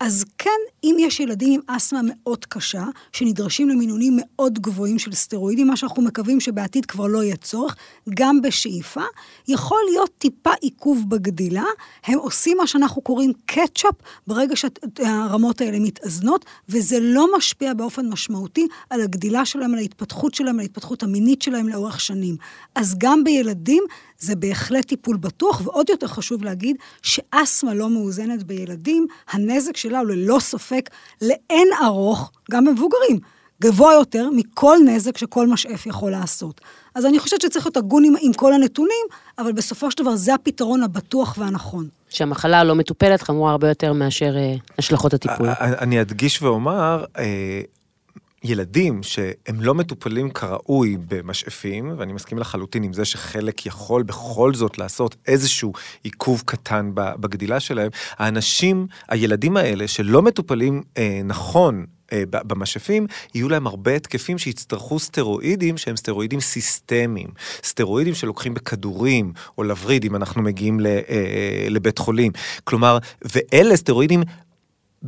אז 0.00 0.24
כן, 0.38 0.50
אם 0.84 0.96
יש 0.98 1.20
ילדים 1.20 1.52
עם 1.52 1.76
אסתמה 1.76 2.00
מאוד 2.04 2.44
קשה, 2.44 2.84
שנדרשים 3.12 3.68
למינונים 3.68 4.18
מאוד 4.20 4.58
גבוהים 4.58 4.98
של 4.98 5.12
סטרואידים, 5.12 5.66
מה 5.66 5.76
שאנחנו 5.76 6.02
מקווים 6.02 6.40
שבעתיד 6.40 6.86
כבר 6.86 7.06
לא 7.06 7.22
יהיה 7.22 7.36
צורך, 7.36 7.76
גם 8.14 8.42
בשאיפה, 8.42 9.02
יכול 9.48 9.78
להיות 9.90 10.10
טיפה 10.18 10.50
עיכוב 10.60 11.04
בגדילה. 11.08 11.64
הם 12.04 12.18
עושים 12.18 12.56
מה 12.56 12.66
שאנחנו 12.66 13.02
קוראים 13.02 13.32
קטשאפ 13.46 13.94
ברגע 14.26 14.54
שהרמות 14.56 15.60
האלה 15.60 15.78
מתאזנות, 15.78 16.44
וזה 16.68 17.00
לא 17.00 17.26
משפיע 17.36 17.74
באופן 17.74 18.08
משמעותי 18.08 18.66
על 18.90 19.00
הגדילה 19.00 19.44
שלהם, 19.44 19.72
על 19.72 19.78
ההתפתחות 19.78 20.34
שלהם, 20.34 20.54
על 20.54 20.60
ההתפתחות 20.60 21.02
המינית 21.02 21.42
שלהם 21.42 21.68
לאורך 21.68 22.00
שנים. 22.00 22.36
אז 22.74 22.94
גם 22.98 23.24
בילדים 23.24 23.82
זה 24.18 24.36
בהחלט 24.36 24.88
טיפול 24.88 25.16
בטוח, 25.16 25.60
ועוד 25.64 25.90
יותר 25.90 26.06
חשוב 26.06 26.44
להגיד 26.44 26.76
שאסתמה 27.02 27.74
לא 27.74 27.90
מאוזנת 27.90 28.42
בילדים, 28.42 29.06
הנזק 29.30 29.76
שלה 29.88 29.98
הוא 29.98 30.08
ללא 30.08 30.38
ספק 30.40 30.90
לאין 31.22 31.68
ארוך, 31.84 32.30
גם 32.50 32.64
במבוגרים, 32.64 33.18
גבוה 33.62 33.92
יותר 33.92 34.28
מכל 34.30 34.76
נזק 34.86 35.18
שכל 35.18 35.46
משאף 35.46 35.86
יכול 35.86 36.10
לעשות. 36.10 36.60
אז 36.94 37.06
אני 37.06 37.18
חושבת 37.18 37.40
שצריך 37.40 37.66
להיות 37.66 37.76
הגון 37.76 38.04
עם, 38.04 38.14
עם 38.20 38.32
כל 38.32 38.52
הנתונים, 38.52 39.06
אבל 39.38 39.52
בסופו 39.52 39.90
של 39.90 40.02
דבר 40.02 40.16
זה 40.16 40.34
הפתרון 40.34 40.82
הבטוח 40.82 41.34
והנכון. 41.38 41.88
שהמחלה 42.08 42.64
לא 42.64 42.74
מטופלת 42.74 43.22
חמורה 43.22 43.50
הרבה 43.50 43.68
יותר 43.68 43.92
מאשר 43.92 44.36
אה, 44.36 44.54
השלכות 44.78 45.14
הטיפול. 45.14 45.48
אני 45.60 46.00
אדגיש 46.00 46.42
ואומר, 46.42 47.04
אה, 47.18 47.60
ילדים 48.46 49.02
שהם 49.02 49.60
לא 49.60 49.74
מטופלים 49.74 50.30
כראוי 50.30 50.96
במשאפים, 51.08 51.94
ואני 51.98 52.12
מסכים 52.12 52.38
לחלוטין 52.38 52.82
עם 52.82 52.92
זה 52.92 53.04
שחלק 53.04 53.66
יכול 53.66 54.02
בכל 54.02 54.54
זאת 54.54 54.78
לעשות 54.78 55.16
איזשהו 55.26 55.72
עיכוב 56.02 56.42
קטן 56.46 56.90
בגדילה 56.94 57.60
שלהם, 57.60 57.90
האנשים, 58.18 58.86
הילדים 59.08 59.56
האלה 59.56 59.88
שלא 59.88 60.22
מטופלים 60.22 60.82
אה, 60.98 61.20
נכון 61.24 61.86
אה, 62.12 62.22
במשאפים, 62.30 63.06
יהיו 63.34 63.48
להם 63.48 63.66
הרבה 63.66 63.96
התקפים 63.96 64.38
שיצטרכו 64.38 64.98
סטרואידים 64.98 65.78
שהם 65.78 65.96
סטרואידים 65.96 66.40
סיסטמיים. 66.40 67.28
סטרואידים 67.64 68.14
שלוקחים 68.14 68.54
בכדורים 68.54 69.32
או 69.58 69.62
לווריד, 69.62 70.04
אם 70.04 70.16
אנחנו 70.16 70.42
מגיעים 70.42 70.80
לבית 71.70 71.98
חולים. 71.98 72.32
כלומר, 72.64 72.98
ואלה 73.22 73.76
סטרואידים 73.76 74.22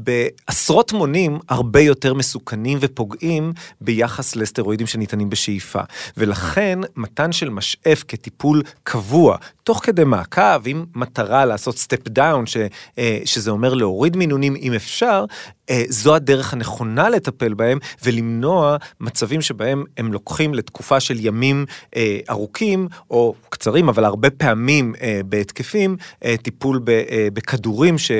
בעשרות 0.04 0.92
מונים 0.92 1.38
הרבה 1.48 1.80
יותר 1.80 2.14
מסוכנים 2.14 2.78
ופוגעים 2.80 3.52
ביחס 3.80 4.36
לסטרואידים 4.36 4.86
שניתנים 4.86 5.30
בשאיפה. 5.30 5.80
ולכן 6.16 6.78
מתן 6.96 7.32
של 7.32 7.50
משאף 7.50 8.04
כטיפול 8.08 8.62
קבוע, 8.82 9.36
תוך 9.68 9.80
כדי 9.84 10.04
מעקב, 10.04 10.66
עם 10.66 10.84
מטרה 10.94 11.44
לעשות 11.44 11.78
step 11.78 12.08
down, 12.08 12.46
ש, 12.46 12.56
אה, 12.98 13.18
שזה 13.24 13.50
אומר 13.50 13.74
להוריד 13.74 14.16
מינונים 14.16 14.56
אם 14.56 14.72
אפשר, 14.72 15.24
אה, 15.70 15.82
זו 15.88 16.14
הדרך 16.14 16.52
הנכונה 16.52 17.08
לטפל 17.08 17.54
בהם 17.54 17.78
ולמנוע 18.04 18.76
מצבים 19.00 19.42
שבהם 19.42 19.84
הם 19.96 20.12
לוקחים 20.12 20.54
לתקופה 20.54 21.00
של 21.00 21.16
ימים 21.20 21.66
אה, 21.96 22.18
ארוכים 22.30 22.88
או 23.10 23.34
קצרים, 23.48 23.88
אבל 23.88 24.04
הרבה 24.04 24.30
פעמים 24.30 24.94
בהתקפים, 25.26 25.96
טיפול 26.42 26.80
בכדורים 27.32 27.98
ש, 27.98 28.10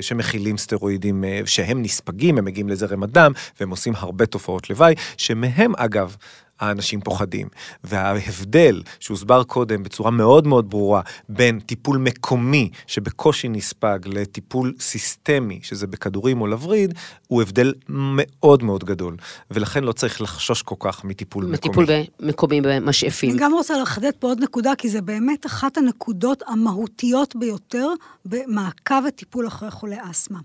שמכילים 0.00 0.58
סטרואידים 0.58 1.17
שהם 1.44 1.82
נספגים, 1.82 2.38
הם 2.38 2.44
מגיעים 2.44 2.68
לזרם 2.68 3.02
הדם 3.02 3.32
והם 3.60 3.70
עושים 3.70 3.92
הרבה 3.96 4.26
תופעות 4.26 4.70
לוואי, 4.70 4.94
שמהם 5.16 5.72
אגב, 5.76 6.16
האנשים 6.60 7.00
פוחדים. 7.00 7.48
וההבדל 7.84 8.82
שהוסבר 9.00 9.44
קודם 9.44 9.82
בצורה 9.82 10.10
מאוד 10.10 10.46
מאוד 10.46 10.70
ברורה 10.70 11.00
בין 11.28 11.60
טיפול 11.60 11.98
מקומי 11.98 12.70
שבקושי 12.86 13.48
נספג 13.48 13.98
לטיפול 14.04 14.74
סיסטמי, 14.80 15.60
שזה 15.62 15.86
בכדורים 15.86 16.40
או 16.40 16.46
לווריד, 16.46 16.94
הוא 17.26 17.42
הבדל 17.42 17.72
מאוד 17.88 18.62
מאוד 18.62 18.84
גדול. 18.84 19.16
ולכן 19.50 19.84
לא 19.84 19.92
צריך 19.92 20.20
לחשוש 20.20 20.62
כל 20.62 20.74
כך 20.78 21.04
מטיפול 21.04 21.44
מקומי. 21.44 21.56
מטיפול 21.56 21.86
מקומי 22.20 22.60
במשאפים. 22.60 23.30
אני 23.30 23.38
גם 23.38 23.52
רוצה 23.52 23.78
לחדד 23.78 24.10
פה 24.18 24.26
עוד 24.26 24.42
נקודה, 24.42 24.72
כי 24.78 24.88
זה 24.88 25.00
באמת 25.00 25.46
אחת 25.46 25.76
הנקודות 25.76 26.42
המהותיות 26.46 27.36
ביותר 27.36 27.88
במעקב 28.24 28.94
וטיפול 29.08 29.46
אחרי 29.46 29.70
חולי 29.70 29.96
אסתמה. 30.10 30.38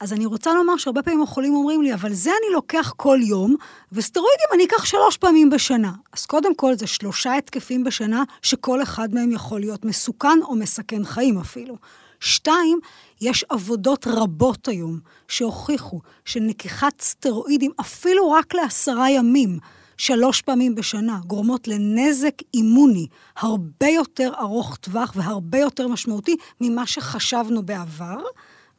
אז 0.00 0.12
אני 0.12 0.26
רוצה 0.26 0.54
לומר 0.54 0.76
שהרבה 0.76 1.02
פעמים 1.02 1.22
החולים 1.22 1.54
אומרים 1.54 1.82
לי, 1.82 1.94
אבל 1.94 2.12
זה 2.12 2.30
אני 2.30 2.54
לוקח 2.54 2.92
כל 2.96 3.18
יום, 3.22 3.56
וסטרואידים 3.92 4.46
אני 4.54 4.64
אקח 4.64 4.84
שלוש 4.84 5.16
פעמים 5.16 5.50
בשנה. 5.56 5.92
אז 6.12 6.26
קודם 6.26 6.54
כל 6.54 6.74
זה 6.74 6.86
שלושה 6.86 7.34
התקפים 7.34 7.84
בשנה, 7.84 8.22
שכל 8.42 8.82
אחד 8.82 9.14
מהם 9.14 9.32
יכול 9.32 9.60
להיות 9.60 9.84
מסוכן 9.84 10.38
או 10.42 10.54
מסכן 10.54 11.04
חיים 11.04 11.38
אפילו. 11.38 11.76
שתיים, 12.20 12.78
יש 13.20 13.44
עבודות 13.48 14.06
רבות 14.06 14.68
היום 14.68 14.98
שהוכיחו 15.28 16.00
שנקיחת 16.24 17.00
סטרואידים, 17.00 17.70
אפילו 17.80 18.30
רק 18.30 18.54
לעשרה 18.54 19.10
ימים, 19.10 19.58
שלוש 19.96 20.42
פעמים 20.42 20.74
בשנה, 20.74 21.18
גורמות 21.26 21.68
לנזק 21.68 22.34
אימוני 22.54 23.06
הרבה 23.36 23.88
יותר 23.88 24.32
ארוך 24.40 24.76
טווח 24.76 25.12
והרבה 25.16 25.58
יותר 25.58 25.88
משמעותי 25.88 26.36
ממה 26.60 26.86
שחשבנו 26.86 27.62
בעבר, 27.62 28.18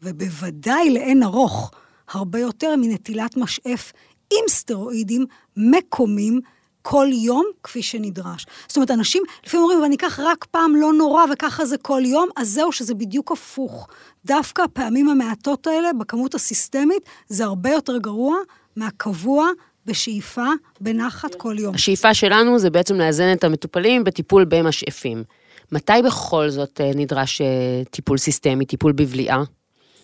ובוודאי 0.01 0.89
לאין 0.93 1.23
ארוך 1.23 1.71
הרבה 2.09 2.39
יותר 2.39 2.75
מנטילת 2.75 3.37
משאף 3.37 3.91
עם 4.33 4.49
סטרואידים 4.49 5.25
מקומיים 5.57 6.41
כל 6.89 7.07
יום 7.11 7.45
כפי 7.63 7.81
שנדרש. 7.81 8.45
זאת 8.67 8.77
אומרת, 8.77 8.91
אנשים 8.91 9.23
לפעמים 9.45 9.63
אומרים, 9.63 9.81
ואני 9.81 9.95
אקח 9.95 10.19
רק 10.23 10.45
פעם 10.45 10.75
לא 10.75 10.93
נורא 10.93 11.23
וככה 11.33 11.65
זה 11.65 11.77
כל 11.77 12.01
יום, 12.05 12.29
אז 12.35 12.49
זהו 12.49 12.71
שזה 12.71 12.93
בדיוק 12.93 13.31
הפוך. 13.31 13.87
דווקא 14.25 14.61
הפעמים 14.61 15.09
המעטות 15.09 15.67
האלה, 15.67 15.93
בכמות 15.93 16.35
הסיסטמית, 16.35 17.03
זה 17.27 17.45
הרבה 17.45 17.69
יותר 17.69 17.97
גרוע 17.97 18.35
מהקבוע 18.75 19.49
בשאיפה 19.85 20.45
בנחת 20.81 21.35
כל 21.35 21.55
יום. 21.59 21.75
השאיפה 21.75 22.13
שלנו 22.13 22.59
זה 22.59 22.69
בעצם 22.69 22.95
לאזן 22.95 23.33
את 23.33 23.43
המטופלים 23.43 24.03
בטיפול 24.03 24.45
במשאפים. 24.45 25.23
מתי 25.71 25.93
בכל 26.05 26.49
זאת 26.49 26.81
אה, 26.81 26.91
נדרש 26.95 27.41
אה, 27.41 27.81
טיפול 27.91 28.17
סיסטמי, 28.17 28.65
טיפול 28.65 28.91
בבליעה? 28.91 29.43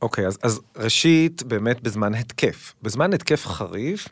אוקיי, 0.04 0.28
אז, 0.28 0.38
אז 0.44 0.62
ראשית, 0.78 1.44
באמת 1.44 1.82
בזמן 1.82 2.16
התקף. 2.16 2.74
בזמן 2.82 3.14
התקף 3.14 3.46
חריף, 3.46 4.08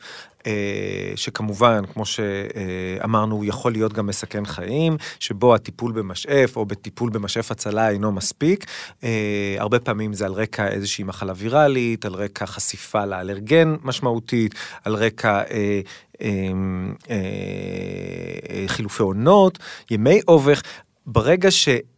אה, 0.46 1.12
שכמובן, 1.16 1.82
כמו 1.92 2.04
שאמרנו, 2.06 3.34
הוא 3.34 3.44
יכול 3.44 3.72
להיות 3.72 3.92
גם 3.92 4.06
מסכן 4.06 4.44
חיים, 4.46 4.96
שבו 5.18 5.54
הטיפול 5.54 5.92
במשאף 5.92 6.56
או 6.56 6.66
בטיפול 6.66 7.10
במשאף 7.10 7.50
הצלה 7.50 7.88
אינו 7.88 8.12
מספיק. 8.12 8.64
אה, 9.04 9.56
הרבה 9.58 9.78
פעמים 9.78 10.12
זה 10.12 10.26
על 10.26 10.32
רקע 10.32 10.68
איזושהי 10.68 11.04
מחלה 11.04 11.32
ויראלית, 11.36 12.04
על 12.04 12.14
רקע 12.14 12.46
חשיפה 12.46 13.04
לאלרגן 13.04 13.74
משמעותית, 13.82 14.54
על 14.84 14.94
רקע... 14.94 15.42
אה, 15.50 15.80
חילופי 18.66 19.02
עונות, 19.02 19.58
ימי 19.90 20.20
אובך, 20.28 20.62
ברגע 21.06 21.50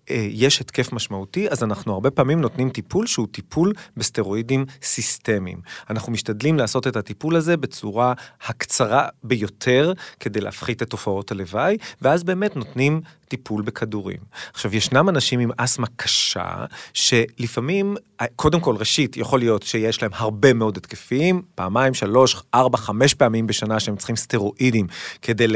שיש 0.09 0.61
התקף 0.61 0.93
משמעותי, 0.93 1.49
אז 1.49 1.63
אנחנו 1.63 1.93
הרבה 1.93 2.11
פעמים 2.11 2.41
נותנים 2.41 2.71
טיפול 2.71 3.07
שהוא 3.07 3.27
טיפול 3.31 3.73
בסטרואידים 3.97 4.65
סיסטמיים. 4.83 5.61
אנחנו 5.91 6.13
משתדלים 6.13 6.59
לעשות 6.59 6.87
את 6.87 6.97
הטיפול 6.97 7.37
הזה 7.37 7.57
בצורה 7.57 8.13
הקצרה 8.47 9.09
ביותר, 9.23 9.93
כדי 10.21 10.41
להפחית 10.41 10.83
את 10.83 10.91
תופעות 10.91 11.31
הלוואי, 11.31 11.77
ואז 12.03 12.25
באמת 12.25 12.57
נותנים 12.57 13.01
טיפול 13.29 13.63
בכדורים. 13.63 14.19
עכשיו, 14.53 14.77
ישנם 14.77 15.09
אנשים 15.09 15.41
עם 15.41 15.51
אסתמה 15.57 15.87
קשה, 15.97 16.65
שלפעמים, 16.95 17.97
קודם 18.37 18.61
כל, 18.61 18.77
ראשית, 18.77 19.17
יכול 19.17 19.39
להיות 19.39 19.63
שיש 19.63 20.03
להם 20.03 20.11
הרבה 20.15 20.53
מאוד 20.53 20.77
התקפים, 20.77 21.43
פעמיים, 21.55 21.95
שלוש, 21.95 22.37
ארבע, 22.55 22.79
חמש 22.79 23.15
פעמים 23.15 23.47
בשנה 23.47 23.81
שהם 23.81 23.97
צריכים 23.97 24.17
סטרואידים 24.17 24.87
כדי 25.23 25.47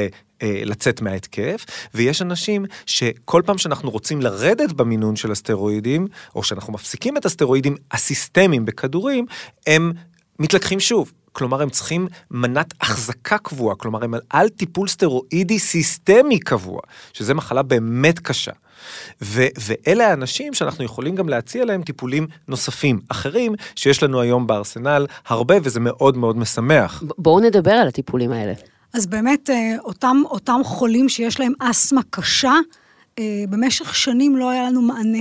אה, 0.42 0.62
לצאת 0.64 1.00
מההתקף, 1.00 1.64
ויש 1.94 2.22
אנשים 2.22 2.66
שכל 2.86 3.42
פעם 3.46 3.58
שאנחנו 3.58 3.90
רוצים 3.90 4.22
לרדת 4.22 4.72
במינון 4.72 5.16
של 5.16 5.32
הסטרואידים, 5.32 6.06
או 6.34 6.42
שאנחנו 6.42 6.72
מפסיקים 6.72 7.16
את 7.16 7.26
הסטרואידים 7.26 7.76
הסיסטמיים 7.92 8.64
בכדורים, 8.64 9.26
הם 9.66 9.92
מתלקחים 10.38 10.80
שוב. 10.80 11.12
כלומר, 11.32 11.62
הם 11.62 11.70
צריכים 11.70 12.08
מנת 12.30 12.74
החזקה 12.80 13.38
קבועה, 13.38 13.76
כלומר, 13.76 14.04
הם 14.04 14.14
על 14.30 14.48
טיפול 14.48 14.88
סטרואידי 14.88 15.58
סיסטמי 15.58 16.38
קבוע, 16.38 16.80
שזה 17.12 17.34
מחלה 17.34 17.62
באמת 17.62 18.18
קשה. 18.18 18.52
ו- 19.22 19.46
ואלה 19.60 20.10
האנשים 20.10 20.54
שאנחנו 20.54 20.84
יכולים 20.84 21.14
גם 21.14 21.28
להציע 21.28 21.64
להם 21.64 21.82
טיפולים 21.82 22.26
נוספים, 22.48 23.00
אחרים, 23.08 23.54
שיש 23.76 24.02
לנו 24.02 24.20
היום 24.20 24.46
בארסנל 24.46 25.06
הרבה, 25.26 25.54
וזה 25.62 25.80
מאוד 25.80 26.16
מאוד 26.16 26.36
משמח. 26.36 27.02
בואו 27.18 27.40
נדבר 27.40 27.70
על 27.70 27.88
הטיפולים 27.88 28.32
האלה. 28.32 28.52
אז 28.92 29.06
באמת, 29.06 29.50
אה, 29.50 29.76
אותם, 29.78 30.16
אותם 30.24 30.60
חולים 30.64 31.08
שיש 31.08 31.40
להם 31.40 31.52
אסתמה 31.58 32.00
קשה, 32.10 32.54
אה, 33.18 33.44
במשך 33.48 33.94
שנים 33.94 34.36
לא 34.36 34.50
היה 34.50 34.62
לנו 34.70 34.82
מענה. 34.82 35.18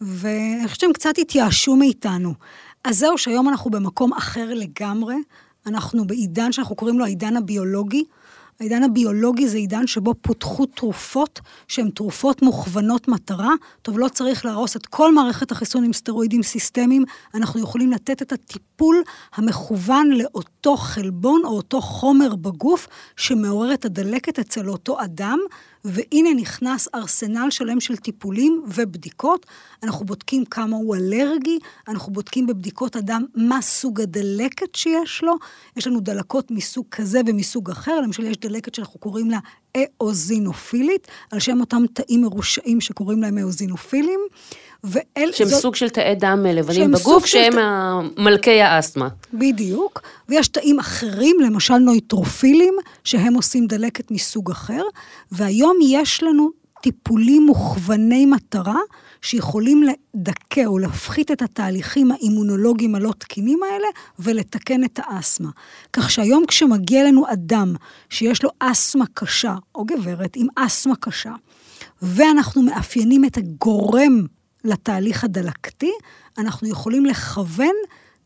ואני 0.00 0.62
חושבת 0.64 0.80
שהם 0.80 0.92
קצת 0.92 1.18
התייאשו 1.18 1.76
מאיתנו. 1.76 2.34
אז 2.84 2.98
זהו, 2.98 3.18
שהיום 3.18 3.48
אנחנו 3.48 3.70
במקום 3.70 4.12
אחר 4.12 4.54
לגמרי. 4.54 5.14
אנחנו 5.66 6.04
בעידן 6.04 6.52
שאנחנו 6.52 6.76
קוראים 6.76 6.98
לו 6.98 7.04
העידן 7.04 7.36
הביולוגי. 7.36 8.04
העידן 8.60 8.82
הביולוגי 8.82 9.48
זה 9.48 9.56
עידן 9.56 9.86
שבו 9.86 10.14
פותחו 10.22 10.66
תרופות 10.66 11.40
שהן 11.68 11.90
תרופות 11.90 12.42
מוכוונות 12.42 13.08
מטרה. 13.08 13.52
טוב, 13.82 13.98
לא 13.98 14.08
צריך 14.08 14.44
להרוס 14.44 14.76
את 14.76 14.86
כל 14.86 15.14
מערכת 15.14 15.50
החיסון 15.50 15.84
עם 15.84 15.92
סטרואידים 15.92 16.42
סיסטמיים, 16.42 17.04
אנחנו 17.34 17.60
יכולים 17.60 17.92
לתת 17.92 18.22
את 18.22 18.32
הטיפול 18.32 19.02
המכוון 19.34 20.10
לאותו 20.10 20.76
חלבון 20.76 21.40
או 21.44 21.50
אותו 21.50 21.80
חומר 21.80 22.36
בגוף 22.36 22.86
שמעורר 23.16 23.74
את 23.74 23.84
הדלקת 23.84 24.38
אצל 24.38 24.68
אותו 24.68 25.04
אדם, 25.04 25.38
והנה 25.84 26.34
נכנס 26.34 26.88
ארסנל 26.94 27.50
שלם 27.50 27.80
של 27.80 27.96
טיפולים 27.96 28.62
ובדיקות. 28.66 29.46
אנחנו 29.82 30.06
בודקים 30.06 30.44
כמה 30.44 30.76
הוא 30.76 30.96
אלרגי, 30.96 31.58
אנחנו 31.88 32.12
בודקים 32.12 32.46
בבדיקות 32.46 32.96
אדם 32.96 33.24
מה 33.34 33.62
סוג 33.62 34.00
הדלקת 34.00 34.74
שיש 34.74 35.22
לו. 35.22 35.34
יש 35.76 35.86
לנו 35.86 36.00
דלקות 36.00 36.50
מסוג 36.50 36.86
כזה 36.90 37.20
ומסוג 37.26 37.70
אחר, 37.70 38.00
למשל 38.00 38.24
יש 38.24 38.36
דלקת 38.36 38.74
שאנחנו 38.74 39.00
קוראים 39.00 39.30
לה 39.30 39.38
אאוזינופילית, 39.76 41.08
על 41.30 41.40
שם 41.40 41.60
אותם 41.60 41.82
תאים 41.92 42.22
מרושעים 42.22 42.80
שקוראים 42.80 43.22
להם 43.22 43.38
אאוזינופילים. 43.38 44.20
ואל... 44.84 45.30
שהם 45.32 45.48
זאת... 45.48 45.62
סוג 45.62 45.74
של 45.74 45.88
תאי 45.88 46.14
דם 46.14 46.46
לבנים 46.48 46.92
בגוף, 46.92 47.26
שהם 47.26 47.52
ת... 47.52 48.18
מלכי 48.18 48.62
האסתמה. 48.62 49.08
בדיוק. 49.34 50.02
ויש 50.28 50.48
תאים 50.48 50.78
אחרים, 50.78 51.36
למשל 51.44 51.78
נויטרופילים, 51.78 52.74
שהם 53.04 53.34
עושים 53.34 53.66
דלקת 53.66 54.10
מסוג 54.10 54.50
אחר, 54.50 54.82
והיום 55.32 55.78
יש 55.82 56.22
לנו 56.22 56.50
טיפולים 56.82 57.46
מוכווני 57.46 58.26
מטרה, 58.26 58.78
שיכולים 59.22 59.82
לדכא 59.82 60.64
או 60.66 60.78
להפחית 60.78 61.30
את 61.30 61.42
התהליכים 61.42 62.12
האימונולוגיים 62.12 62.94
הלא 62.94 63.12
תקינים 63.18 63.60
האלה 63.62 63.86
ולתקן 64.18 64.84
את 64.84 65.00
האסתמה. 65.02 65.50
כך 65.92 66.10
שהיום 66.10 66.46
כשמגיע 66.46 67.04
לנו 67.04 67.24
אדם 67.32 67.74
שיש 68.10 68.42
לו 68.42 68.50
אסתמה 68.58 69.04
קשה, 69.14 69.54
או 69.74 69.84
גברת 69.84 70.36
עם 70.36 70.46
אסתמה 70.56 70.96
קשה, 71.00 71.32
ואנחנו 72.02 72.62
מאפיינים 72.62 73.24
את 73.24 73.36
הגורם 73.36 74.26
לתהליך 74.64 75.24
הדלקתי, 75.24 75.90
אנחנו 76.38 76.68
יכולים 76.68 77.06
לכוון 77.06 77.74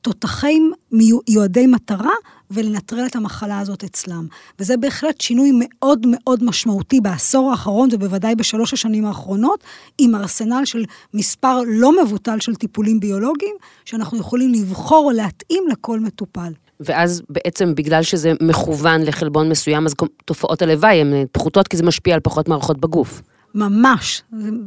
תותחים 0.05 0.73
מיועדי 0.93 1.67
מטרה 1.67 2.13
ולנטרל 2.51 3.07
את 3.07 3.17
המחלה 3.17 3.59
הזאת 3.59 3.85
אצלם. 3.85 4.27
וזה 4.59 4.77
בהחלט 4.77 5.21
שינוי 5.21 5.51
מאוד 5.55 6.07
מאוד 6.11 6.45
משמעותי 6.45 7.01
בעשור 7.01 7.51
האחרון, 7.51 7.89
ובוודאי 7.93 8.35
בשלוש 8.35 8.73
השנים 8.73 9.07
האחרונות, 9.07 9.65
עם 9.99 10.15
ארסנל 10.15 10.65
של 10.65 10.85
מספר 11.15 11.61
לא 11.67 12.05
מבוטל 12.05 12.41
של 12.41 12.55
טיפולים 12.55 13.01
ביולוגיים, 13.01 13.57
שאנחנו 13.85 14.19
יכולים 14.19 14.53
לבחור 14.53 15.05
או 15.05 15.11
להתאים 15.11 15.65
לכל 15.73 16.01
מטופל. 16.01 16.53
ואז 16.81 17.23
בעצם 17.29 17.75
בגלל 17.75 18.03
שזה 18.03 18.33
מכוון 18.43 19.03
לחלבון 19.03 19.49
מסוים, 19.49 19.87
אז 19.87 19.95
תופעות 20.25 20.63
הלוואי 20.63 21.01
הן 21.01 21.13
פחותות 21.33 21.69
כי 21.69 21.77
זה 21.77 21.83
משפיע 21.83 22.15
על 22.15 22.21
פחות 22.21 22.49
מערכות 22.49 22.79
בגוף. 22.79 23.23
ממש. 23.55 24.23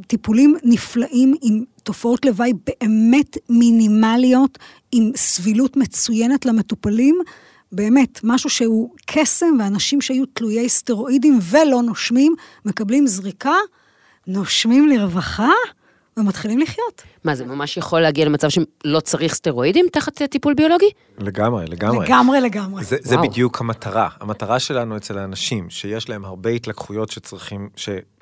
טיפולים 0.07 0.55
נפלאים 0.63 1.33
עם 1.41 1.63
תופעות 1.83 2.25
לוואי 2.25 2.53
באמת 2.53 3.37
מינימליות, 3.49 4.57
עם 4.91 5.11
סבילות 5.15 5.77
מצוינת 5.77 6.45
למטופלים. 6.45 7.19
באמת, 7.71 8.19
משהו 8.23 8.49
שהוא 8.49 8.89
קסם, 9.05 9.55
ואנשים 9.59 10.01
שהיו 10.01 10.25
תלויי 10.25 10.69
סטרואידים 10.69 11.39
ולא 11.41 11.81
נושמים, 11.81 12.35
מקבלים 12.65 13.07
זריקה, 13.07 13.55
נושמים 14.27 14.87
לרווחה 14.87 15.51
ומתחילים 16.17 16.59
לחיות. 16.59 17.01
מה, 17.23 17.35
זה 17.35 17.45
ממש 17.45 17.77
יכול 17.77 18.01
להגיע 18.01 18.25
למצב 18.25 18.47
שלא 18.49 18.99
צריך 18.99 19.33
סטרואידים 19.33 19.85
תחת 19.91 20.21
טיפול 20.21 20.53
ביולוגי? 20.53 20.89
לגמרי, 21.17 21.65
לגמרי. 21.65 22.05
לגמרי, 22.05 22.41
לגמרי. 22.41 22.83
זה, 22.83 22.97
זה 23.01 23.17
בדיוק 23.17 23.61
המטרה. 23.61 24.09
המטרה 24.19 24.59
שלנו 24.59 24.97
אצל 24.97 25.17
האנשים, 25.17 25.69
שיש 25.69 26.09
להם 26.09 26.25
הרבה 26.25 26.49
התלקחויות 26.49 27.11
שצריכים, 27.11 27.69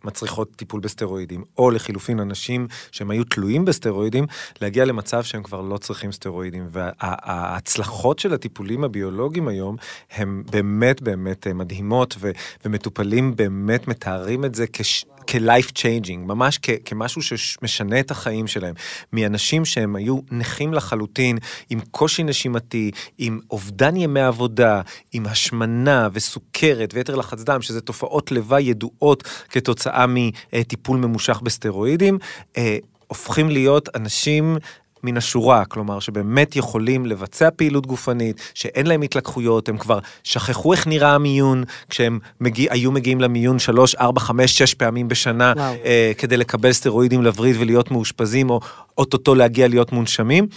שמצריכות 0.05 0.51
טיפול 0.55 0.79
בסטרואידים, 0.79 1.43
או 1.57 1.71
לחילופין 1.71 2.19
אנשים 2.19 2.67
שהם 2.91 3.11
היו 3.11 3.23
תלויים 3.23 3.65
בסטרואידים, 3.65 4.25
להגיע 4.61 4.85
למצב 4.85 5.23
שהם 5.23 5.43
כבר 5.43 5.61
לא 5.61 5.77
צריכים 5.77 6.11
סטרואידים. 6.11 6.67
וההצלחות 6.71 8.19
של 8.19 8.33
הטיפולים 8.33 8.83
הביולוגיים 8.83 9.47
היום, 9.47 9.75
הן 10.11 10.43
באמת 10.51 11.01
באמת 11.01 11.47
מדהימות, 11.47 12.15
ו, 12.19 12.31
ומטופלים 12.65 13.35
באמת 13.35 13.87
מתארים 13.87 14.45
את 14.45 14.55
זה 14.55 14.65
כש... 14.67 15.05
כ-life 15.27 15.71
changing, 15.77 16.17
ממש 16.17 16.59
כ- 16.61 16.69
כמשהו 16.85 17.21
שמשנה 17.21 17.99
את 17.99 18.11
החיים 18.11 18.47
שלהם. 18.47 18.73
מאנשים 19.13 19.65
שהם 19.65 19.95
היו 19.95 20.19
נכים 20.31 20.73
לחלוטין, 20.73 21.37
עם 21.69 21.79
קושי 21.91 22.23
נשימתי, 22.23 22.91
עם 23.17 23.39
אובדן 23.51 23.95
ימי 23.95 24.21
עבודה, 24.21 24.81
עם 25.13 25.25
השמנה 25.25 26.07
וסוכרת 26.13 26.93
ויתר 26.93 27.15
לחץ 27.15 27.43
דם, 27.43 27.61
שזה 27.61 27.81
תופעות 27.81 28.31
לוואי 28.31 28.63
ידועות 28.63 29.23
כתוצאה 29.49 29.94
מטיפול 30.07 30.97
ממושך 30.97 31.41
בסטרואידים. 31.43 32.17
אה, 32.57 32.77
הופכים 33.07 33.49
להיות 33.49 33.89
אנשים 33.95 34.57
מן 35.03 35.17
השורה, 35.17 35.65
כלומר 35.65 35.99
שבאמת 35.99 36.55
יכולים 36.55 37.05
לבצע 37.05 37.49
פעילות 37.55 37.87
גופנית, 37.87 38.51
שאין 38.53 38.87
להם 38.87 39.01
התלקחויות, 39.01 39.69
הם 39.69 39.77
כבר 39.77 39.99
שכחו 40.23 40.73
איך 40.73 40.87
נראה 40.87 41.15
המיון, 41.15 41.63
כשהם 41.89 42.19
מגיע, 42.41 42.73
היו 42.73 42.91
מגיעים 42.91 43.21
למיון 43.21 43.59
3, 43.59 43.95
4, 43.95 44.19
5, 44.19 44.57
6 44.57 44.73
פעמים 44.73 45.07
בשנה, 45.07 45.53
אה, 45.85 46.11
כדי 46.17 46.37
לקבל 46.37 46.73
סטרואידים 46.73 47.23
לווריד 47.23 47.55
ולהיות 47.59 47.91
מאושפזים, 47.91 48.49
או 48.49 48.59
אוטוטו 48.97 49.35
להגיע 49.35 49.67
להיות 49.67 49.91
מונשמים. 49.91 50.47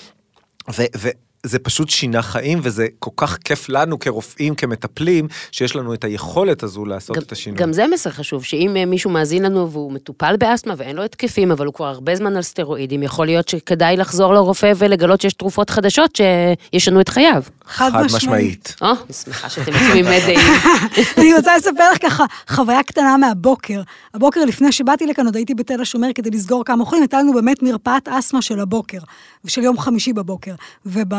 ו- 0.79 0.85
ו- 0.97 1.09
זה 1.47 1.59
פשוט 1.59 1.91
שינה 1.91 2.23
חיים, 2.23 2.61
וזה 2.63 2.87
כל 2.99 3.11
כך 3.17 3.39
כיף 3.45 3.69
לנו 3.69 3.99
כרופאים, 3.99 4.55
כמטפלים, 4.55 5.29
שיש 5.53 5.77
לנו 5.77 5.95
את 5.95 6.05
היכולת 6.05 6.63
הזו 6.63 6.85
לעשות 6.85 7.17
גם, 7.17 7.23
את 7.23 7.33
השינוי. 7.33 7.59
גם 7.59 7.73
זה 7.73 7.87
מסר 7.87 8.11
חשוב, 8.11 8.45
שאם 8.45 8.77
אה, 8.77 8.85
מישהו 8.85 9.11
מאזין 9.11 9.43
לנו 9.43 9.71
והוא 9.71 9.93
מטופל 9.93 10.37
באסתמה 10.37 10.75
ואין 10.77 10.97
לו 10.97 11.03
התקפים, 11.03 11.51
אבל 11.51 11.67
הוא 11.67 11.75
כבר 11.75 11.87
הרבה 11.87 12.17
זמן 12.17 12.37
על 12.37 12.43
סטרואידים, 12.43 13.03
יכול 13.03 13.27
להיות 13.27 13.49
שכדאי 13.49 13.97
לחזור 13.97 14.35
לרופא 14.35 14.73
ולגלות 14.77 15.21
שיש 15.21 15.33
תרופות 15.33 15.71
חדשות 15.71 16.19
שישנו 16.73 17.01
את 17.01 17.09
חייו. 17.09 17.43
חד, 17.67 17.91
חד 17.93 18.03
משמעית. 18.03 18.17
משמעית. 18.17 18.77
או, 18.81 18.87
אני 18.87 19.13
שמחה 19.13 19.49
שאתם 19.49 19.73
תמימי 19.73 20.21
דעים. 20.21 20.41
אני 21.19 21.35
רוצה 21.35 21.57
לספר 21.57 21.93
לך 21.93 22.03
ככה 22.03 22.25
חוויה 22.49 22.83
קטנה 22.83 23.17
מהבוקר. 23.17 23.83
הבוקר 24.15 24.45
לפני 24.45 24.73
שבאתי 24.73 25.07
לכאן, 25.07 25.27
עוד 25.27 25.37
הייתי 25.37 25.55
בתל 25.55 25.81
השומר 25.81 26.09
כדי 26.15 26.31
לסגור 26.31 26.65
כמה 26.65 26.85
חולים, 26.85 27.03
הייתה 27.03 27.19
לנו 27.19 27.35
באמת 27.35 27.63
מרפאת 27.63 28.09
אסתמה 28.09 28.43
של 28.43 28.61
הבוקר, 28.61 28.99
של 29.47 29.63
יום 29.63 29.79
חמישי 29.79 30.13
בבוקר. 30.13 30.55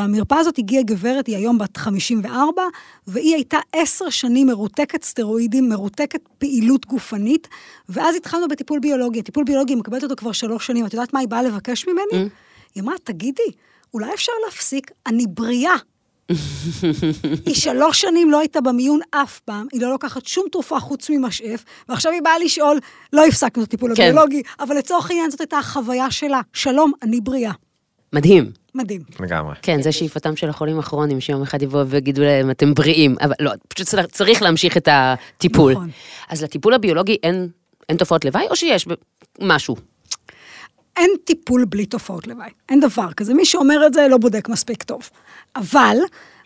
ובמרפאה 0.10 0.40
הזאת 0.40 0.58
הגיעה 0.58 0.84
גברת, 0.84 1.28
היא 1.28 1.36
היום 1.36 1.58
בת 1.58 1.78
54, 1.78 2.62
והיא 3.08 3.36
הייתה 3.36 3.58
עשר 3.74 4.10
שנים 4.10 4.48
מרותקת 4.48 5.04
סטרואידים, 5.04 5.70
מרותקת 5.70 6.22
פעילות 6.38 6.86
גופנית, 6.86 7.48
ואז 7.90 8.16
התחלנו 8.16 8.48
בטיפול 8.48 8.80
ביולוגי. 8.80 9.20
הטיפול 9.20 9.44
ביולוגי, 9.44 9.74
היא 9.74 9.80
מקבלת 9.80 10.04
אותו 10.04 10.16
כבר 10.16 10.32
שלוש 10.32 10.68
שנים. 10.68 10.86
את 10.86 10.94
יודעת 10.94 11.14
מה 11.14 11.20
היא 11.20 11.28
באה 11.28 11.44
לבקש 11.44 11.88
ממני? 11.88 12.28
Mm. 12.28 12.30
היא 12.76 12.84
אמרה, 12.84 12.96
תגידי, 13.04 13.52
אולי 13.94 14.14
אפשר 14.14 14.32
להפסיק? 14.46 14.92
אני 15.08 15.26
בריאה. 15.28 15.76
היא 17.46 17.56
שלוש 17.56 18.02
שנים 18.02 18.32
לא 18.32 18.40
הייתה 18.40 18.62
במיון 18.62 19.00
אף 19.12 19.40
פעם, 19.40 19.68
היא 19.72 19.82
לא 19.82 19.90
לוקחת 19.92 20.26
שום 20.26 20.46
תרופה 20.52 20.80
חוץ 20.80 21.10
ממשאף, 21.10 21.64
ועכשיו 21.90 22.12
היא 22.12 22.22
באה 22.22 22.40
לשאול, 22.40 22.80
לא 23.14 23.26
הפסקנו 23.26 23.64
את 23.64 23.68
הטיפול 23.68 23.96
כן. 23.96 24.04
הביולוגי, 24.04 24.42
אבל 24.60 24.78
לצורך 24.78 25.10
העניין 25.10 25.32
זאת 25.32 25.40
הייתה 25.40 25.58
החוויה 25.58 26.12
שלה. 26.12 26.42
שלום, 26.54 26.92
אני 27.02 27.22
בריאה. 27.22 27.52
מדהים. 28.14 28.52
מדהים. 28.76 29.02
לגמרי. 29.20 29.56
כן, 29.62 29.82
זה 29.82 29.92
שאיפתם 29.92 30.36
של 30.36 30.50
החולים 30.50 30.80
הכרוניים, 30.80 31.22
שיום 31.22 31.42
אחד 31.42 31.62
יבואו 31.62 31.88
ויגידו 31.88 32.22
להם, 32.22 32.52
אתם 32.52 32.74
בריאים. 32.74 33.16
אבל 33.22 33.34
לא, 33.40 33.52
פשוט 33.68 33.88
צריך- 34.12 34.42
להמשיך 34.42 34.78
את 34.78 34.88
הטיפול. 34.92 35.72
נכון. 35.72 35.90
אז 36.30 36.44
לטיפול 36.44 36.74
הביולוגי 36.74 37.18
אין, 37.24 37.48
אין 37.90 37.98
תופעות 37.98 38.26
לוואי, 38.26 38.48
או 38.50 38.56
שיש 38.56 38.88
משהו? 39.42 39.76
אין 40.98 41.12
טיפול 41.24 41.66
בלי 41.66 41.86
תופעות 41.86 42.28
לוואי. 42.28 42.50
אין 42.70 42.80
דבר 42.80 43.14
כזה. 43.14 43.34
מי 43.34 43.46
שאומר 43.46 43.88
את 43.88 43.94
זה 43.94 44.08
לא 44.10 44.18
בודק 44.18 44.50
מספיק 44.50 44.84
טוב. 44.84 45.10
אבל, 45.56 45.98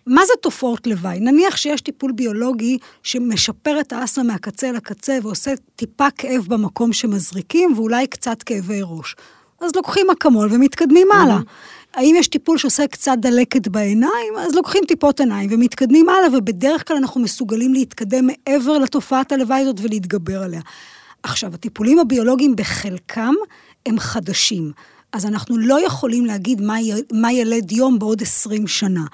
מה 0.07 0.25
זה 0.25 0.33
תופעות 0.41 0.87
לוואי? 0.87 1.19
נניח 1.19 1.57
שיש 1.57 1.81
טיפול 1.81 2.11
ביולוגי 2.11 2.77
שמשפר 3.03 3.79
את 3.79 3.93
האסתמה 3.93 4.23
מהקצה 4.23 4.71
לקצה 4.71 5.17
ועושה 5.23 5.51
טיפה 5.75 6.07
כאב 6.17 6.45
במקום 6.47 6.93
שמזריקים, 6.93 7.73
ואולי 7.75 8.07
קצת 8.07 8.43
כאבי 8.43 8.79
ראש. 8.83 9.15
אז 9.63 9.75
לוקחים 9.75 10.07
אקמול 10.11 10.49
ומתקדמים 10.51 11.07
הלאה. 11.11 11.39
האם 11.93 12.15
יש 12.19 12.27
טיפול 12.27 12.57
שעושה 12.57 12.87
קצת 12.87 13.15
דלקת 13.19 13.67
בעיניים? 13.67 14.33
אז 14.39 14.55
לוקחים 14.55 14.83
טיפות 14.87 15.19
עיניים 15.19 15.49
ומתקדמים 15.53 16.09
הלאה, 16.09 16.37
ובדרך 16.37 16.87
כלל 16.87 16.97
אנחנו 16.97 17.21
מסוגלים 17.21 17.73
להתקדם 17.73 18.27
מעבר 18.27 18.77
לתופעת 18.77 19.31
הלוואי 19.31 19.61
הזאת 19.61 19.75
ולהתגבר 19.81 20.43
עליה. 20.43 20.61
עכשיו, 21.23 21.53
הטיפולים 21.53 21.99
הביולוגיים 21.99 22.55
בחלקם 22.55 23.33
הם 23.85 23.99
חדשים. 23.99 24.71
אז 25.13 25.25
אנחנו 25.25 25.57
לא 25.57 25.85
יכולים 25.85 26.25
להגיד 26.25 26.61
מה. 26.61 26.73
מה 27.13 27.33
ילד 27.33 27.71
יום 27.71 27.99
בעוד 27.99 28.21
20 28.21 28.67
שנה. 28.67 29.05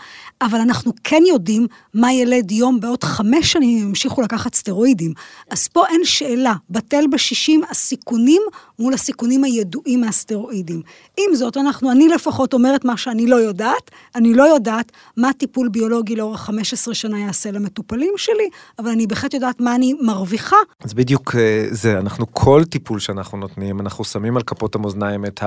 אבל 0.42 0.60
אנחנו 0.60 0.92
כן 1.04 1.24
יודעים 1.28 1.68
מה 1.94 2.14
ילד 2.14 2.52
יום 2.52 2.80
בעוד 2.80 3.04
חמש 3.04 3.52
שנים 3.52 3.78
אם 3.78 3.88
ימשיכו 3.88 4.22
לקחת 4.22 4.54
סטרואידים. 4.54 5.14
אז 5.50 5.68
פה 5.68 5.88
אין 5.88 6.02
שאלה, 6.04 6.54
בטל 6.70 7.04
בשישים 7.12 7.62
הסיכונים 7.70 8.42
מול 8.80 8.94
הסיכונים 8.94 9.44
הידועים 9.44 10.02
מהסטרואידים. 10.02 10.82
עם 11.18 11.36
זאת, 11.36 11.58
אנחנו, 11.58 11.92
אני 11.92 12.08
לפחות 12.08 12.54
אומרת 12.54 12.86
מה 12.86 12.98
שאני 12.98 13.28
לא 13.28 13.36
יודעת, 13.36 13.92
אני 14.16 14.34
לא 14.34 14.44
יודעת 14.44 14.92
מה 15.18 15.34
טיפול 15.34 15.70
ביולוגי 15.70 16.16
לאורך 16.16 16.42
15 16.42 16.94
שנה 16.94 17.20
יעשה 17.20 17.52
למטופלים 17.52 18.14
שלי, 18.18 18.50
אבל 18.80 18.90
אני 18.90 19.08
בהחלט 19.08 19.34
יודעת 19.34 19.62
מה 19.62 19.76
אני 19.76 19.94
מרוויחה. 20.02 20.56
אז 20.84 20.94
בדיוק 20.94 21.36
אה, 21.36 21.66
זה, 21.72 22.00
אנחנו 22.00 22.26
כל 22.34 22.64
טיפול 22.70 23.00
שאנחנו 23.00 23.38
נותנים, 23.38 23.80
אנחנו 23.80 24.06
שמים 24.06 24.38
על 24.38 24.44
כפות 24.44 24.76
המאזניים 24.76 25.26
את 25.26 25.44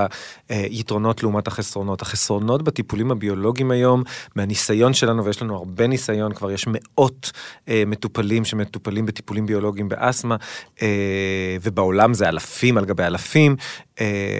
היתרונות 0.49 1.23
לעומת 1.23 1.47
החסרונות. 1.47 2.01
החסרונות 2.01 2.61
בטיפולים 2.61 3.11
הביולוגיים 3.11 3.71
היום, 3.71 4.03
מהניסיון 4.35 4.93
שלנו, 4.93 5.25
ויש 5.25 5.41
לנו 5.41 5.55
הרבה 5.55 5.87
ניסיון, 5.87 6.33
כבר 6.33 6.51
יש 6.51 6.65
מאות 6.67 7.31
אה, 7.67 7.83
מטופלים 7.87 8.45
שמטופלים 8.45 9.05
בטיפולים 9.05 9.45
ביולוגיים 9.45 9.89
באסתמה, 9.89 10.35
אה, 10.81 11.57
ובעולם 11.61 12.13
זה 12.13 12.29
אלפים 12.29 12.77
על 12.77 12.85
גבי 12.85 13.03
אלפים. 13.03 13.55
אה, 14.01 14.39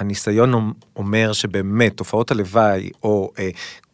הניסיון 0.00 0.72
אומר 0.96 1.32
שבאמת 1.32 1.96
תופעות 1.96 2.30
הלוואי, 2.30 2.90
או 3.02 3.30
אה, 3.38 3.50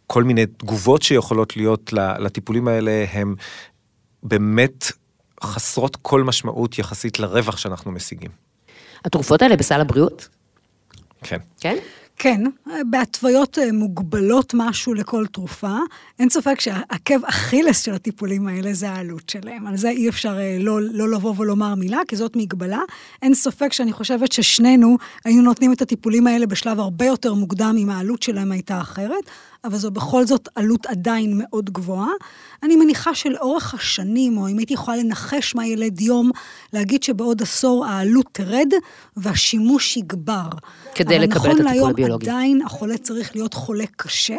כל 0.07 0.25
מיני 0.25 0.47
תגובות 0.47 1.03
שיכולות 1.03 1.57
להיות 1.57 1.93
לטיפולים 1.93 2.69
האלה, 2.69 3.05
הם 3.13 3.35
באמת 4.23 4.93
חסרות 5.43 5.97
כל 6.03 6.23
משמעות 6.23 6.79
יחסית 6.79 7.19
לרווח 7.19 7.57
שאנחנו 7.57 7.93
משיגים. 7.93 8.31
התרופות 9.05 9.43
האלה 9.43 9.57
בסל 9.57 9.81
הבריאות? 9.81 10.29
כן. 11.25 11.39
כן? 11.61 11.77
כן, 12.17 12.41
בהתוויות 12.91 13.59
אה, 13.59 13.73
מוגבלות 13.73 14.55
משהו 14.57 14.95
לכל 14.95 15.27
תרופה. 15.27 15.77
אין 16.19 16.31
ספק 16.31 16.61
שהעקב 16.61 17.25
אכילס 17.25 17.83
של 17.85 17.95
הטיפולים 17.95 18.47
האלה 18.47 18.75
זה 18.75 18.91
העלות 18.91 19.29
שלהם. 19.31 19.67
על 19.67 19.77
זה 19.77 19.89
אי 19.89 20.09
אפשר 20.09 20.39
אה, 20.39 20.57
לא, 20.61 20.81
לא 20.81 21.11
לבוא 21.11 21.35
ולומר 21.39 21.75
מילה, 21.75 22.01
כי 22.09 22.17
זאת 22.17 22.37
מגבלה. 22.37 22.81
אין 23.23 23.35
ספק 23.35 23.73
שאני 23.73 23.93
חושבת 23.93 24.33
ששנינו 24.33 24.97
היינו 25.25 25.43
נותנים 25.43 25.73
את 25.73 25.83
הטיפולים 25.83 26.27
האלה 26.27 26.47
בשלב 26.47 26.81
הרבה 26.81 27.07
יותר 27.07 27.35
מוקדם 27.35 27.77
אם 27.79 27.91
העלות 27.91 28.23
שלהם 28.23 28.53
הייתה 28.53 28.81
אחרת, 28.81 29.31
אבל 29.65 29.77
זו 29.77 29.91
בכל 29.91 30.27
זאת 30.27 30.49
עלות 30.55 30.87
עדיין 30.87 31.33
מאוד 31.35 31.71
גבוהה. 31.71 32.11
אני 32.63 32.77
מניחה 32.77 33.15
שלאורך 33.15 33.75
השנים, 33.75 34.39
או 34.39 34.49
אם 34.49 34.59
הייתי 34.59 34.75
יכולה 34.75 34.97
לנחש 34.97 35.55
מה 35.55 35.67
ילד 35.67 36.01
יום, 36.01 36.31
להגיד 36.73 37.03
שבעוד 37.03 37.43
עשור 37.43 37.87
העלות 37.87 38.27
תרד 38.33 38.73
והשימוש 39.17 39.97
יגבר. 39.97 40.49
כדי 40.95 41.19
לקבל 41.19 41.27
את 41.29 41.37
נכון 41.37 41.51
הטיפול 41.51 41.65
להיום 41.65 41.91
הביולוגי. 41.91 42.31
עדיין 42.31 42.63
החולה 42.63 42.99
צריך 42.99 43.37
להיות 43.37 43.55
חולה 43.55 43.85
קשה, 43.97 44.37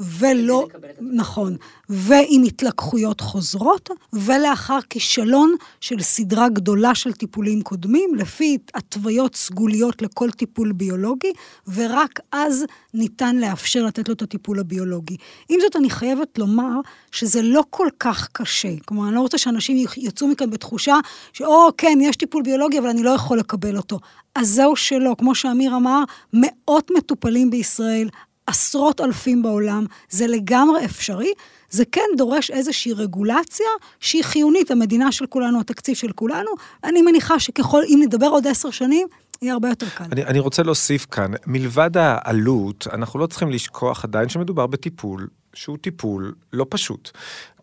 ולא, 0.00 0.66
נכון, 1.00 1.56
ועם 1.88 2.42
התלקחויות 2.42 3.20
חוזרות, 3.20 3.90
ולאחר 4.12 4.78
כישלון 4.90 5.54
של 5.80 6.02
סדרה 6.02 6.48
גדולה 6.48 6.94
של 6.94 7.12
טיפולים 7.12 7.62
קודמים, 7.62 8.14
לפי 8.14 8.58
התוויות 8.74 9.36
סגוליות 9.36 10.02
לכל 10.02 10.30
טיפול 10.30 10.72
ביולוגי, 10.72 11.32
ורק 11.74 12.20
אז 12.32 12.64
ניתן 12.94 13.36
לאפשר 13.36 13.82
לתת 13.82 14.08
לו 14.08 14.14
את 14.14 14.22
הטיפול 14.22 14.60
הביולוגי. 14.60 15.16
עם 15.48 15.60
זאת, 15.60 15.76
אני 15.76 15.90
חייבת 15.90 16.38
לומר 16.38 16.80
שזה 17.12 17.42
לא 17.42 17.64
כל 17.70 17.88
כך 18.00 18.28
קשה. 18.32 18.68
כלומר, 18.84 19.06
אני 19.08 19.14
לא 19.14 19.20
רוצה 19.20 19.38
שאנשים 19.38 19.86
יצאו 19.96 20.28
מכאן 20.28 20.50
בתחושה 20.50 20.96
שאו, 21.32 21.68
כן, 21.76 21.98
יש 22.02 22.16
טיפול 22.16 22.42
ביולוגי, 22.42 22.78
אבל 22.78 22.88
אני 22.88 23.02
לא 23.02 23.10
יכול 23.10 23.38
לקבל 23.38 23.76
אותו. 23.76 23.98
אז 24.34 24.48
זהו 24.48 24.76
שלא. 24.76 25.14
כמו 25.18 25.34
שאמיר 25.34 25.76
אמר, 25.76 26.02
מאות 26.32 26.90
מטופלים 26.96 27.50
בישראל, 27.50 28.08
עשרות 28.48 29.00
אלפים 29.00 29.42
בעולם, 29.42 29.86
זה 30.10 30.26
לגמרי 30.26 30.84
אפשרי. 30.84 31.32
זה 31.70 31.84
כן 31.92 32.08
דורש 32.16 32.50
איזושהי 32.50 32.92
רגולציה 32.92 33.66
שהיא 34.00 34.24
חיונית, 34.24 34.70
המדינה 34.70 35.12
של 35.12 35.26
כולנו, 35.26 35.60
התקציב 35.60 35.96
של 35.96 36.12
כולנו. 36.12 36.50
אני 36.84 37.02
מניחה 37.02 37.40
שככל, 37.40 37.82
אם 37.84 38.00
נדבר 38.02 38.26
עוד 38.26 38.46
עשר 38.46 38.70
שנים, 38.70 39.08
יהיה 39.42 39.52
הרבה 39.52 39.68
יותר 39.68 39.86
קל. 39.88 40.04
אני, 40.12 40.24
אני 40.24 40.38
רוצה 40.38 40.62
להוסיף 40.62 41.06
כאן, 41.10 41.30
מלבד 41.46 41.90
העלות, 41.94 42.86
אנחנו 42.92 43.18
לא 43.18 43.26
צריכים 43.26 43.50
לשכוח 43.50 44.04
עדיין 44.04 44.28
שמדובר 44.28 44.66
בטיפול 44.66 45.28
שהוא 45.54 45.78
טיפול 45.78 46.34
לא 46.52 46.66
פשוט. 46.68 47.10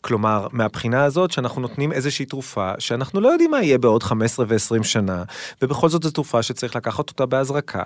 כלומר, 0.02 0.48
מהבחינה 0.52 1.04
הזאת 1.04 1.32
שאנחנו 1.32 1.62
נותנים 1.62 1.92
איזושהי 1.92 2.26
תרופה 2.26 2.72
שאנחנו 2.80 3.22
לא 3.22 3.30
יודעים 3.30 3.52
מה 3.52 3.64
יהיה 3.64 3.78
בעוד 3.78 4.04
15 4.04 4.46
ו-20 4.50 4.84
שנה, 4.84 5.24
ובכל 5.62 5.90
זאת 5.90 6.04
זו 6.04 6.12
תרופה 6.12 6.44
שצריך 6.44 6.76
לקחת 6.76 7.10
אותה 7.10 7.26
בהזרקה. 7.26 7.84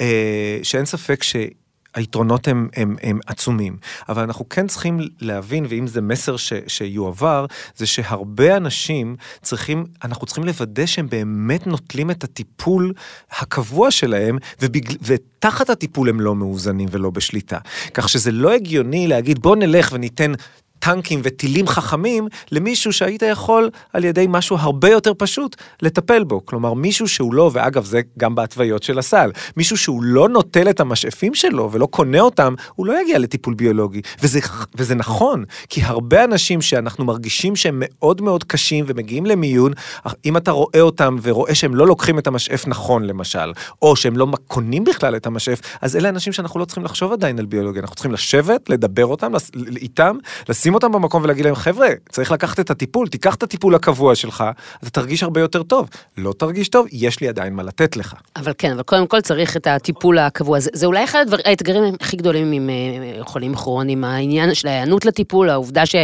אה, 0.00 0.58
שאין 0.62 0.84
ספק 0.84 1.22
ש... 1.22 1.36
היתרונות 1.94 2.48
הם, 2.48 2.68
הם, 2.76 2.96
הם 3.02 3.18
עצומים, 3.26 3.76
אבל 4.08 4.22
אנחנו 4.22 4.48
כן 4.48 4.66
צריכים 4.66 5.00
להבין, 5.20 5.66
ואם 5.68 5.86
זה 5.86 6.00
מסר 6.00 6.36
ש, 6.36 6.52
שיועבר, 6.66 7.46
זה 7.76 7.86
שהרבה 7.86 8.56
אנשים 8.56 9.16
צריכים, 9.42 9.84
אנחנו 10.04 10.26
צריכים 10.26 10.44
לוודא 10.44 10.86
שהם 10.86 11.08
באמת 11.08 11.66
נוטלים 11.66 12.10
את 12.10 12.24
הטיפול 12.24 12.92
הקבוע 13.30 13.90
שלהם, 13.90 14.38
ובגל, 14.62 14.94
ותחת 15.02 15.70
הטיפול 15.70 16.08
הם 16.08 16.20
לא 16.20 16.34
מאוזנים 16.34 16.88
ולא 16.90 17.10
בשליטה. 17.10 17.58
כך 17.94 18.08
שזה 18.08 18.32
לא 18.32 18.52
הגיוני 18.52 19.08
להגיד 19.08 19.38
בוא 19.38 19.56
נלך 19.56 19.90
וניתן 19.92 20.32
טנקים 20.84 21.20
וטילים 21.22 21.66
חכמים 21.66 22.28
למישהו 22.52 22.92
שהיית 22.92 23.22
יכול 23.22 23.70
על 23.92 24.04
ידי 24.04 24.26
משהו 24.28 24.56
הרבה 24.56 24.90
יותר 24.90 25.12
פשוט 25.18 25.56
לטפל 25.82 26.24
בו. 26.24 26.46
כלומר, 26.46 26.74
מישהו 26.74 27.08
שהוא 27.08 27.34
לא, 27.34 27.50
ואגב, 27.52 27.84
זה 27.84 28.00
גם 28.18 28.34
בהתוויות 28.34 28.82
של 28.82 28.98
הסל, 28.98 29.30
מישהו 29.56 29.76
שהוא 29.76 30.02
לא 30.02 30.28
נוטל 30.28 30.70
את 30.70 30.80
המשאפים 30.80 31.34
שלו 31.34 31.72
ולא 31.72 31.86
קונה 31.86 32.20
אותם, 32.20 32.54
הוא 32.74 32.86
לא 32.86 33.02
יגיע 33.02 33.18
לטיפול 33.18 33.54
ביולוגי. 33.54 34.00
וזה, 34.22 34.40
וזה 34.74 34.94
נכון, 34.94 35.44
כי 35.68 35.82
הרבה 35.82 36.24
אנשים 36.24 36.62
שאנחנו 36.62 37.04
מרגישים 37.04 37.56
שהם 37.56 37.82
מאוד 37.84 38.22
מאוד 38.22 38.44
קשים 38.44 38.84
ומגיעים 38.88 39.26
למיון, 39.26 39.72
אם 40.24 40.36
אתה 40.36 40.50
רואה 40.50 40.80
אותם 40.80 41.16
ורואה 41.22 41.54
שהם 41.54 41.74
לא 41.74 41.86
לוקחים 41.86 42.18
את 42.18 42.26
המשאף 42.26 42.66
נכון, 42.66 43.04
למשל, 43.04 43.52
או 43.82 43.96
שהם 43.96 44.16
לא 44.16 44.26
קונים 44.46 44.84
בכלל 44.84 45.16
את 45.16 45.26
המשאף, 45.26 45.60
אז 45.80 45.96
אלה 45.96 46.08
אנשים 46.08 46.32
שאנחנו 46.32 46.60
לא 46.60 46.64
צריכים 46.64 46.84
לחשוב 46.84 47.12
עדיין 47.12 47.38
על 47.38 47.46
ביולוגיה, 47.46 47.82
אנחנו 47.82 47.94
צריכים 47.94 48.12
לשבת, 48.12 48.70
לדבר 48.70 49.06
אותם, 49.06 49.32
איתם, 49.76 50.16
לשים 50.48 50.73
אותם 50.74 50.92
במקום 50.92 51.22
ולהגיד 51.22 51.44
להם, 51.44 51.54
חבר'ה, 51.54 51.88
צריך 52.08 52.32
לקחת 52.32 52.60
את 52.60 52.70
הטיפול, 52.70 53.08
תיקח 53.08 53.34
את 53.34 53.42
הטיפול 53.42 53.74
הקבוע 53.74 54.14
שלך, 54.14 54.44
אתה 54.82 54.90
תרגיש 54.90 55.22
הרבה 55.22 55.40
יותר 55.40 55.62
טוב. 55.62 55.88
לא 56.18 56.32
תרגיש 56.38 56.68
טוב, 56.68 56.86
יש 56.92 57.20
לי 57.20 57.28
עדיין 57.28 57.52
מה 57.54 57.62
לתת 57.62 57.96
לך. 57.96 58.14
אבל 58.36 58.52
כן, 58.58 58.72
אבל 58.72 58.82
קודם 58.82 59.06
כל 59.06 59.20
צריך 59.20 59.56
את 59.56 59.66
הטיפול 59.66 60.18
הקבוע. 60.18 60.60
זה, 60.60 60.70
זה 60.72 60.86
אולי 60.86 61.04
אחד 61.04 61.18
הדבר, 61.20 61.36
האתגרים 61.44 61.94
הכי 62.00 62.16
גדולים 62.16 62.52
עם 62.52 62.70
uh, 62.70 63.24
חולים 63.24 63.54
כרוניים, 63.54 64.04
העניין 64.04 64.54
של 64.54 64.68
ההיענות 64.68 65.04
לטיפול, 65.04 65.50
העובדה 65.50 65.86
ש... 65.86 65.94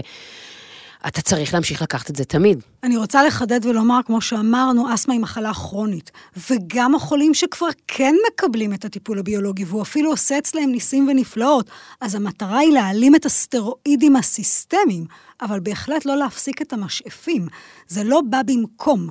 אתה 1.06 1.22
צריך 1.22 1.54
להמשיך 1.54 1.82
לקחת 1.82 2.10
את 2.10 2.16
זה 2.16 2.24
תמיד. 2.24 2.62
אני 2.82 2.96
רוצה 2.96 3.24
לחדד 3.24 3.66
ולומר, 3.66 4.00
כמו 4.06 4.20
שאמרנו, 4.20 4.94
אסתמה 4.94 5.14
היא 5.14 5.20
מחלה 5.20 5.54
כרונית. 5.54 6.10
וגם 6.50 6.94
החולים 6.94 7.34
שכבר 7.34 7.66
כן 7.86 8.14
מקבלים 8.32 8.74
את 8.74 8.84
הטיפול 8.84 9.18
הביולוגי, 9.18 9.64
והוא 9.64 9.82
אפילו 9.82 10.10
עושה 10.10 10.38
אצלהם 10.38 10.70
ניסים 10.70 11.08
ונפלאות, 11.08 11.70
אז 12.00 12.14
המטרה 12.14 12.58
היא 12.58 12.72
להעלים 12.72 13.14
את 13.14 13.26
הסטרואידים 13.26 14.16
הסיסטמיים, 14.16 15.04
אבל 15.42 15.60
בהחלט 15.60 16.04
לא 16.06 16.16
להפסיק 16.16 16.62
את 16.62 16.72
המשאפים. 16.72 17.48
זה 17.88 18.04
לא 18.04 18.20
בא 18.30 18.42
במקום. 18.46 19.10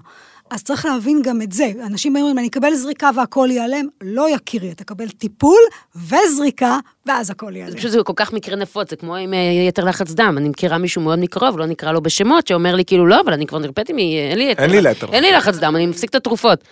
אז 0.52 0.64
צריך 0.64 0.86
להבין 0.86 1.22
גם 1.22 1.42
את 1.42 1.52
זה. 1.52 1.72
אנשים 1.86 2.16
אומרים, 2.16 2.40
אני 2.40 2.48
אקבל 2.48 2.74
זריקה 2.74 3.10
והכל 3.16 3.48
ייעלם. 3.52 3.88
לא 4.02 4.36
יקירי, 4.36 4.72
אתה 4.72 4.84
תקבל 4.84 5.10
טיפול 5.10 5.60
וזריקה, 5.96 6.78
ואז 7.06 7.30
הכל 7.30 7.56
ייעלם. 7.56 7.78
פשוט 7.78 7.92
זה 7.92 8.04
כל 8.04 8.14
כך 8.16 8.34
מקרה 8.34 8.56
נפוץ, 8.56 8.90
זה 8.90 8.96
כמו 8.96 9.16
עם 9.16 9.34
אה, 9.34 9.40
יתר 9.68 9.84
לחץ 9.84 10.12
דם. 10.12 10.36
אני 10.38 10.50
מכירה 10.50 10.78
מישהו 10.78 11.02
מאוד 11.02 11.20
מקרוב, 11.20 11.58
לא 11.58 11.66
נקרא 11.66 11.92
לו 11.92 12.02
בשמות, 12.02 12.48
שאומר 12.48 12.76
לי 12.76 12.86
כאילו, 12.86 13.08
לא, 13.08 13.22
אבל 13.22 13.34
אני 13.34 13.46
כבר 13.46 13.60
נרפאתי 13.60 13.94
מ... 13.94 13.98
אין 13.98 14.38
לי 14.38 14.52
יתר. 14.52 14.64
אין 14.64 14.72
לי 14.72 14.92
יתר. 14.92 15.08
אין 15.14 15.24
לי 15.24 15.32
לחץ 15.32 15.58
דם, 15.58 15.76
אני 15.76 15.86
מפסיק 15.86 16.10
את 16.10 16.16
התרופות. 16.16 16.64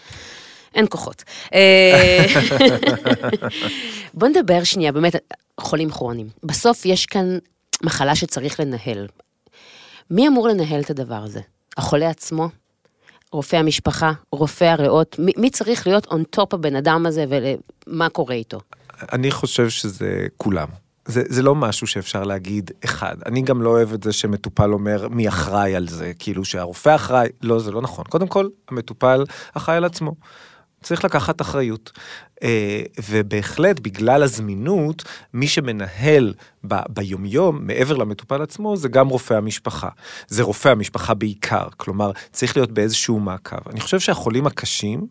אין 0.76 0.86
כוחות. 0.90 1.24
אה, 1.54 2.26
בוא 4.14 4.28
נדבר 4.28 4.64
שנייה, 4.64 4.92
באמת, 4.92 5.16
חולים 5.60 5.90
כרוניים. 5.90 6.28
בסוף 6.44 6.86
יש 6.86 7.06
כאן 7.06 7.38
מחלה 7.84 8.16
שצריך 8.16 8.60
לנהל. 8.60 9.08
מי 10.12 10.28
אמור 10.28 10.48
לנהל 10.48 10.82
את 10.82 10.90
הדבר 10.90 11.24
הזה? 11.24 11.40
החולה 11.78 12.10
עצמו? 12.10 12.50
רופא 13.38 13.56
המשפחה, 13.56 14.12
רופא 14.32 14.66
הריאות, 14.66 15.16
מי, 15.20 15.32
מי 15.38 15.50
צריך 15.50 15.88
להיות 15.88 16.06
on 16.06 16.40
top 16.40 16.48
הבן 16.54 16.76
אדם 16.76 17.06
הזה 17.06 17.26
ומה 17.88 18.10
קורה 18.10 18.36
איתו? 18.36 18.60
אני 19.14 19.32
חושב 19.32 19.70
שזה 19.70 20.28
כולם. 20.38 20.68
זה, 21.06 21.24
זה 21.28 21.42
לא 21.42 21.56
משהו 21.56 21.88
שאפשר 21.88 22.24
להגיד 22.24 22.72
אחד. 22.86 23.16
אני 23.26 23.42
גם 23.42 23.62
לא 23.62 23.70
אוהב 23.70 23.94
את 23.94 24.04
זה 24.04 24.14
שמטופל 24.14 24.74
אומר 24.74 25.08
מי 25.08 25.28
אחראי 25.28 25.76
על 25.76 25.88
זה, 25.88 26.12
כאילו 26.20 26.46
שהרופא 26.46 26.96
אחראי, 26.96 27.28
לא, 27.42 27.60
זה 27.60 27.72
לא 27.72 27.82
נכון. 27.82 28.06
קודם 28.10 28.28
כל, 28.28 28.48
המטופל 28.70 29.24
אחראי 29.54 29.78
על 29.78 29.86
עצמו. 29.86 30.16
צריך 30.88 31.06
לקחת 31.06 31.42
אחריות. 31.42 31.92
אה, 32.44 32.82
ובהחלט, 33.10 33.80
בגלל 33.80 34.24
הזמינות, 34.24 35.04
מי 35.34 35.48
שמנהל 35.48 36.34
ב, 36.68 36.76
ביומיום, 36.90 37.68
מעבר 37.68 37.96
למטופל 37.96 38.42
עצמו, 38.42 38.78
זה 38.78 38.90
גם 38.90 39.08
רופא 39.08 39.34
המשפחה. 39.34 39.90
זה 40.28 40.44
רופא 40.44 40.70
המשפחה 40.70 41.14
בעיקר, 41.14 41.68
כלומר, 41.78 42.12
צריך 42.32 42.58
להיות 42.58 42.72
באיזשהו 42.72 43.20
מעקב. 43.20 43.70
אני 43.70 43.80
חושב 43.80 44.00
שהחולים 44.00 44.48
הקשים, 44.48 45.08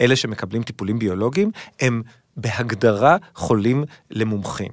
אלה 0.00 0.16
שמקבלים 0.16 0.62
טיפולים 0.62 0.98
ביולוגיים, 0.98 1.50
הם 1.80 2.02
בהגדרה 2.36 3.16
חולים 3.34 3.84
למומחים. 4.10 4.72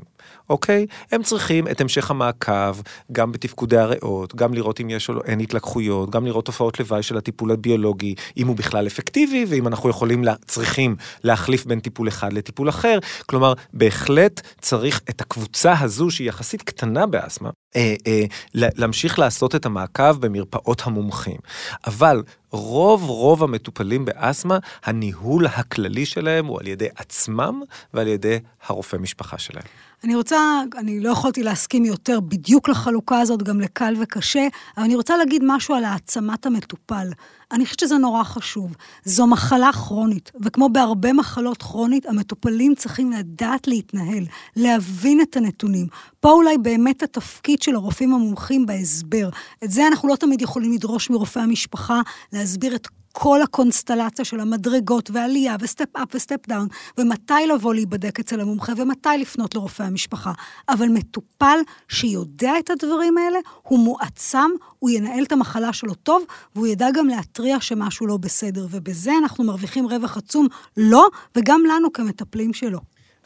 אוקיי? 0.49 0.85
הם 1.11 1.23
צריכים 1.23 1.67
את 1.67 1.81
המשך 1.81 2.11
המעקב, 2.11 2.77
גם 3.11 3.31
בתפקודי 3.31 3.77
הריאות, 3.77 4.35
גם 4.35 4.53
לראות 4.53 4.81
אם 4.81 4.89
יש 4.89 5.09
או 5.09 5.13
לא, 5.13 5.21
אין 5.25 5.39
התלקחויות, 5.39 6.09
גם 6.09 6.25
לראות 6.25 6.45
תופעות 6.45 6.79
לוואי 6.79 7.03
של 7.03 7.17
הטיפול 7.17 7.51
הביולוגי, 7.51 8.15
אם 8.37 8.47
הוא 8.47 8.55
בכלל 8.55 8.87
אפקטיבי, 8.87 9.45
ואם 9.49 9.67
אנחנו 9.67 9.89
יכולים, 9.89 10.23
לה, 10.23 10.35
צריכים 10.45 10.95
להחליף 11.23 11.65
בין 11.65 11.79
טיפול 11.79 12.07
אחד 12.07 12.33
לטיפול 12.33 12.69
אחר. 12.69 12.99
כלומר, 13.25 13.53
בהחלט 13.73 14.41
צריך 14.61 15.01
את 15.09 15.21
הקבוצה 15.21 15.73
הזו, 15.79 16.11
שהיא 16.11 16.27
יחסית 16.27 16.61
קטנה 16.61 17.05
באסתמה, 17.05 17.49
אה, 17.75 17.95
אה, 18.07 18.23
להמשיך 18.53 19.19
לעשות 19.19 19.55
את 19.55 19.65
המעקב 19.65 20.25
במרפאות 20.25 20.81
המומחים. 20.85 21.37
אבל 21.87 22.23
רוב 22.51 23.09
רוב 23.09 23.43
המטופלים 23.43 24.05
באסתמה, 24.05 24.57
הניהול 24.83 25.45
הכללי 25.45 26.05
שלהם 26.05 26.45
הוא 26.45 26.59
על 26.59 26.67
ידי 26.67 26.87
עצמם 26.95 27.61
ועל 27.93 28.07
ידי 28.07 28.39
הרופא 28.67 28.97
משפחה 28.97 29.37
שלהם. 29.37 29.63
אני 30.03 30.15
רוצה, 30.15 30.38
אני 30.77 30.99
לא 30.99 31.09
יכולתי 31.09 31.43
להסכים 31.43 31.85
יותר 31.85 32.19
בדיוק 32.19 32.69
לחלוקה 32.69 33.19
הזאת, 33.19 33.43
גם 33.43 33.61
לקל 33.61 33.93
וקשה, 33.99 34.47
אבל 34.77 34.85
אני 34.85 34.95
רוצה 34.95 35.17
להגיד 35.17 35.41
משהו 35.45 35.75
על 35.75 35.83
העצמת 35.83 36.45
המטופל. 36.45 37.07
אני 37.51 37.65
חושבת 37.65 37.79
שזה 37.79 37.97
נורא 37.97 38.23
חשוב. 38.23 38.75
זו 39.05 39.27
מחלה 39.27 39.73
כרונית, 39.73 40.31
וכמו 40.41 40.69
בהרבה 40.69 41.13
מחלות 41.13 41.61
כרונית, 41.61 42.05
המטופלים 42.05 42.75
צריכים 42.75 43.11
לדעת 43.11 43.67
להתנהל, 43.67 44.25
להבין 44.55 45.21
את 45.21 45.37
הנתונים. 45.37 45.87
פה 46.19 46.31
אולי 46.31 46.57
באמת 46.57 47.03
התפקיד 47.03 47.61
של 47.61 47.75
הרופאים 47.75 48.13
המומחים 48.13 48.65
בהסבר. 48.65 49.29
את 49.63 49.71
זה 49.71 49.87
אנחנו 49.87 50.09
לא 50.09 50.15
תמיד 50.15 50.41
יכולים 50.41 50.73
לדרוש 50.73 51.09
מרופאי 51.09 51.41
המשפחה, 51.41 52.01
להסביר 52.33 52.75
את 52.75 52.87
כל 53.21 53.41
הקונסטלציה 53.41 54.25
של 54.25 54.39
המדרגות 54.39 55.09
ועלייה 55.13 55.55
ו 55.59 55.66
step 55.66 55.95
up 55.95 56.07
ו 56.13 56.20
step 56.20 56.47
down, 56.47 56.67
ומתי 56.97 57.47
לבוא 57.53 57.73
להיבדק 57.73 58.19
אצל 58.19 58.39
המומחה 58.39 58.73
ומתי 58.77 59.09
לפנות 59.19 59.55
לרופא 59.55 59.83
המשפחה. 59.83 60.31
אבל 60.69 60.89
מטופל 60.89 61.59
שיודע 61.87 62.51
את 62.59 62.69
הדברים 62.69 63.17
האלה, 63.17 63.39
הוא 63.61 63.79
מועצם, 63.79 64.49
הוא 64.79 64.89
ינהל 64.89 65.23
את 65.23 65.31
המחלה 65.31 65.73
שלו 65.73 65.93
טוב, 65.93 66.23
והוא 66.55 66.67
ידע 66.67 66.87
גם 66.93 67.07
להתריע 67.07 67.59
שמשהו 67.59 68.07
לא 68.07 68.17
בסדר. 68.17 68.67
ובזה 68.71 69.11
אנחנו 69.21 69.43
מרוויחים 69.43 69.85
רווח 69.85 70.17
עצום 70.17 70.47
לו, 70.77 70.89
לא, 70.89 71.07
וגם 71.35 71.61
לנו 71.67 71.93
כמטפלים 71.93 72.53
שלו. 72.53 72.79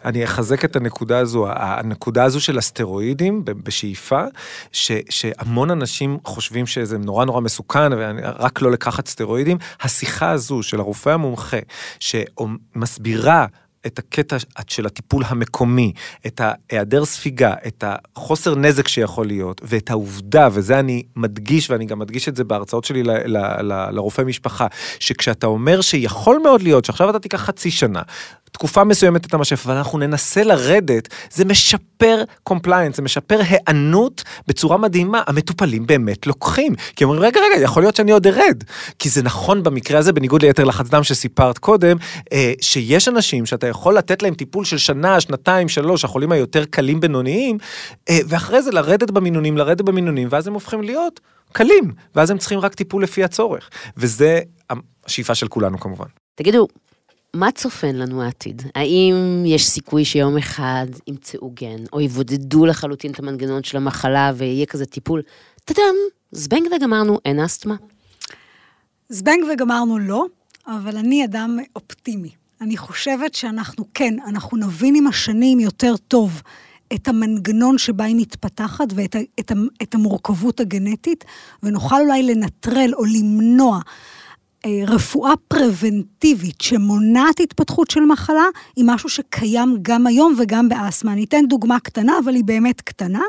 אני 0.06 0.24
אחזק 0.24 0.66
את 0.66 0.76
הנקודה 0.76 1.20
הזו, 1.20 1.48
הנקודה 1.50 2.24
הזו 2.24 2.42
של 2.42 2.58
הסטרואידים 2.58 3.46
בשאיפה, 3.46 4.24
ש, 4.72 4.92
שהמון 5.10 5.72
אנשים 5.72 6.18
חושבים 6.26 6.66
שזה 6.66 6.98
נורא 6.98 7.26
נורא 7.26 7.42
מסוכן 7.42 7.92
ורק 7.98 8.62
לא 8.62 8.72
לקחת 8.72 9.08
סטרואידים, 9.08 9.58
השיחה 9.82 10.32
הזו 10.32 10.64
של 10.64 10.80
הרופא 10.80 11.10
המומחה 11.10 11.58
שמסבירה 12.00 13.46
את 13.86 14.00
הקטע 14.00 14.38
של 14.68 14.86
הטיפול 14.86 15.24
המקומי, 15.28 15.94
את 16.28 16.42
ההיעדר 16.44 17.06
ספיגה, 17.06 17.54
את 17.68 17.84
החוסר 17.88 18.56
נזק 18.56 18.88
שיכול 18.88 19.28
להיות, 19.28 19.62
ואת 19.64 19.90
העובדה, 19.90 20.48
וזה 20.52 20.80
אני 20.80 21.04
מדגיש, 21.16 21.70
ואני 21.70 21.86
גם 21.86 22.00
מדגיש 22.00 22.30
את 22.30 22.36
זה 22.36 22.44
בהרצאות 22.44 22.84
שלי 22.84 23.04
ל, 23.04 23.12
ל, 23.12 23.38
ל, 23.62 23.90
לרופא 23.92 24.22
משפחה, 24.22 24.68
שכשאתה 25.00 25.48
אומר 25.48 25.82
שיכול 25.82 26.40
מאוד 26.44 26.62
להיות 26.62 26.86
שעכשיו 26.86 27.10
אתה 27.10 27.20
תיקח 27.20 27.42
חצי 27.42 27.72
שנה, 27.72 28.02
תקופה 28.54 28.84
מסוימת 28.84 29.26
את 29.26 29.34
המשאף, 29.34 29.66
אבל 29.66 29.76
אנחנו 29.76 30.00
ננסה 30.00 30.44
לרדת, 30.44 31.08
זה 31.32 31.46
משפר 31.46 32.24
compliance, 32.44 32.96
זה 32.98 33.02
משפר 33.02 33.40
היענות 33.50 34.24
בצורה 34.48 34.78
מדהימה. 34.78 35.22
המטופלים 35.28 35.88
באמת 35.88 36.28
לוקחים, 36.28 36.76
כי 36.96 37.04
אומרים, 37.04 37.22
רגע, 37.22 37.40
רגע, 37.40 37.64
יכול 37.64 37.84
להיות 37.84 37.96
שאני 37.96 38.12
עוד 38.12 38.28
ארד. 38.28 38.64
כי 39.00 39.10
זה 39.10 39.24
נכון 39.24 39.64
במקרה 39.64 40.00
הזה, 40.00 40.14
בניגוד 40.14 40.42
ליתר 40.42 40.64
לחץ 40.64 40.90
דם 40.90 41.04
שסיפרת 41.04 41.58
קודם, 41.58 41.98
אה, 42.34 42.54
שיש 42.62 43.08
אנשים 43.08 43.46
שאתה 43.46 43.68
יכול 43.68 43.98
לתת 43.98 44.24
להם 44.24 44.34
טיפול 44.34 44.66
של 44.66 44.78
שנה, 44.78 45.22
שנתיים, 45.22 45.70
שלוש, 45.70 46.06
החולים 46.06 46.32
היותר 46.32 46.66
קלים 46.66 47.00
בינוניים, 47.00 47.58
אה, 48.10 48.20
ואחרי 48.28 48.62
זה 48.62 48.72
לרדת 48.72 49.12
במינונים, 49.12 49.58
לרדת 49.58 49.82
במינונים, 49.82 50.28
ואז 50.32 50.48
הם 50.48 50.54
הופכים 50.54 50.82
להיות 50.82 51.20
קלים, 51.52 51.92
ואז 52.16 52.32
הם 52.32 52.38
צריכים 52.38 52.60
רק 52.60 52.74
טיפול 52.74 53.04
לפי 53.04 53.24
הצורך. 53.24 53.70
וזה 53.98 54.40
השאיפה 55.06 55.36
של 55.36 55.48
כולנו 55.48 55.80
כמובן. 55.80 56.06
תגידו, 56.36 56.68
מה 57.36 57.52
צופן 57.52 57.96
לנו 57.96 58.24
העתיד? 58.24 58.62
האם 58.76 59.44
יש 59.46 59.70
סיכוי 59.70 60.06
שיום 60.06 60.38
אחד 60.38 60.88
ימצאו 61.08 61.52
גן, 61.54 61.84
או 61.94 62.02
יבודדו 62.02 62.66
לחלוטין 62.66 63.12
את 63.12 63.20
המנגנון 63.20 63.64
של 63.64 63.78
המחלה 63.78 64.32
ויהיה 64.36 64.66
כזה 64.66 64.86
טיפול? 64.86 65.22
טאדם, 65.66 65.96
זבנג 66.32 66.68
וגמרנו, 66.76 67.20
אין 67.26 67.40
אסתמה. 67.40 67.76
זבנג 69.10 69.44
וגמרנו 69.54 70.00
לא, 70.00 70.26
אבל 70.68 70.98
אני 70.98 71.26
אדם 71.26 71.58
אופטימי. 71.76 72.30
אני 72.62 72.78
חושבת 72.78 73.36
שאנחנו 73.36 73.86
כן, 73.94 74.14
אנחנו 74.28 74.58
נבין 74.58 74.96
עם 74.96 75.08
השנים 75.08 75.60
יותר 75.60 75.98
טוב 75.98 76.42
את 76.94 77.08
המנגנון 77.08 77.78
שבה 77.78 78.06
היא 78.06 78.16
מתפתחת 78.16 78.88
ואת 78.96 79.16
את, 79.40 79.52
את 79.82 79.96
המורכבות 79.96 80.60
הגנטית, 80.60 81.26
ונוכל 81.64 82.02
אולי 82.02 82.24
לנטרל 82.24 82.94
או 82.94 83.06
למנוע 83.06 83.80
רפואה 84.88 85.34
פרוונטיבית 85.48 86.62
שמונעת 86.62 87.40
התפתחות 87.40 87.92
של 87.92 88.00
מחלה, 88.00 88.46
היא 88.76 88.86
משהו 88.88 89.10
שקיים 89.10 89.78
גם 89.82 90.08
היום 90.08 90.36
וגם 90.38 90.70
באסתמה. 90.70 91.14
אני 91.14 91.24
אתן 91.24 91.46
דוגמה 91.48 91.80
קטנה, 91.80 92.14
אבל 92.24 92.36
היא 92.36 92.44
באמת 92.44 92.82
קטנה. 92.82 93.22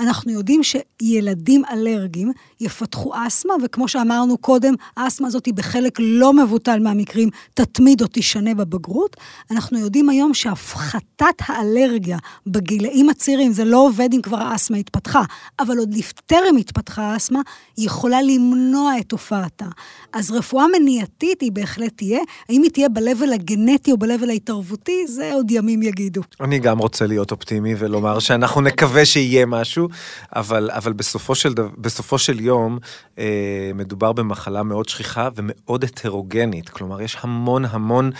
אנחנו 0.00 0.32
יודעים 0.32 0.60
שילדים 0.62 1.62
אלרגיים 1.72 2.32
יפתחו 2.60 3.12
אסתמה, 3.26 3.54
וכמו 3.64 3.88
שאמרנו 3.88 4.38
קודם, 4.38 4.74
האסתמה 4.96 5.28
הזאת 5.28 5.46
היא 5.46 5.54
בחלק 5.54 5.98
לא 5.98 6.32
מבוטל 6.32 6.78
מהמקרים 6.78 7.28
תתמיד 7.54 8.02
או 8.02 8.06
תשנה 8.12 8.54
בבגרות. 8.54 9.16
אנחנו 9.50 9.78
יודעים 9.78 10.08
היום 10.08 10.34
שהפחתת 10.34 11.34
האלרגיה 11.48 12.18
בגילאים 12.46 13.08
הצעירים, 13.08 13.52
זה 13.52 13.64
לא 13.64 13.86
עובד 13.86 14.08
אם 14.12 14.22
כבר 14.22 14.38
האסתמה 14.38 14.76
התפתחה, 14.76 15.22
אבל 15.58 15.78
עוד 15.78 15.94
לפטרם 15.94 16.56
התפתחה 16.56 17.02
האסתמה, 17.02 17.40
היא 17.76 17.86
יכולה 17.86 18.22
למנוע 18.22 18.98
את 18.98 19.08
תופעתה. 19.08 19.66
אז 20.12 20.30
רפואה 20.30 20.66
מניעתית 20.80 21.40
היא 21.40 21.52
בהחלט 21.52 21.92
תהיה. 21.96 22.20
האם 22.48 22.62
היא 22.62 22.70
תהיה 22.70 22.88
ב-level 22.88 23.34
הגנטי 23.34 23.92
או 23.92 23.96
ב-level 23.96 24.28
ההתערבותי, 24.28 25.06
זה 25.06 25.34
עוד 25.34 25.50
ימים 25.50 25.82
יגידו. 25.82 26.20
אני 26.40 26.58
גם 26.58 26.78
רוצה 26.78 27.06
להיות 27.06 27.32
אופטימי 27.32 27.74
ולומר 27.78 28.18
שאנחנו 28.18 28.60
נקווה 28.60 29.04
שיהיה 29.04 29.46
משהו, 29.46 29.88
אבל, 30.36 30.70
אבל 30.72 30.92
בסופו, 30.92 31.34
של, 31.34 31.54
בסופו 31.78 32.18
של 32.18 32.40
יום 32.40 32.78
אה, 33.18 33.70
מדובר 33.74 34.12
במחלה 34.12 34.62
מאוד 34.62 34.88
שכיחה 34.88 35.28
ומאוד 35.36 35.84
הטרוגנית. 35.84 36.68
כלומר, 36.68 37.00
יש 37.00 37.16
המון 37.20 37.64
המון 37.64 38.10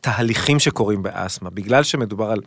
תהליכים 0.00 0.58
שקורים 0.58 1.02
באסתמה. 1.02 1.50
בגלל 1.50 1.82
שמדובר 1.82 2.30
על... 2.30 2.40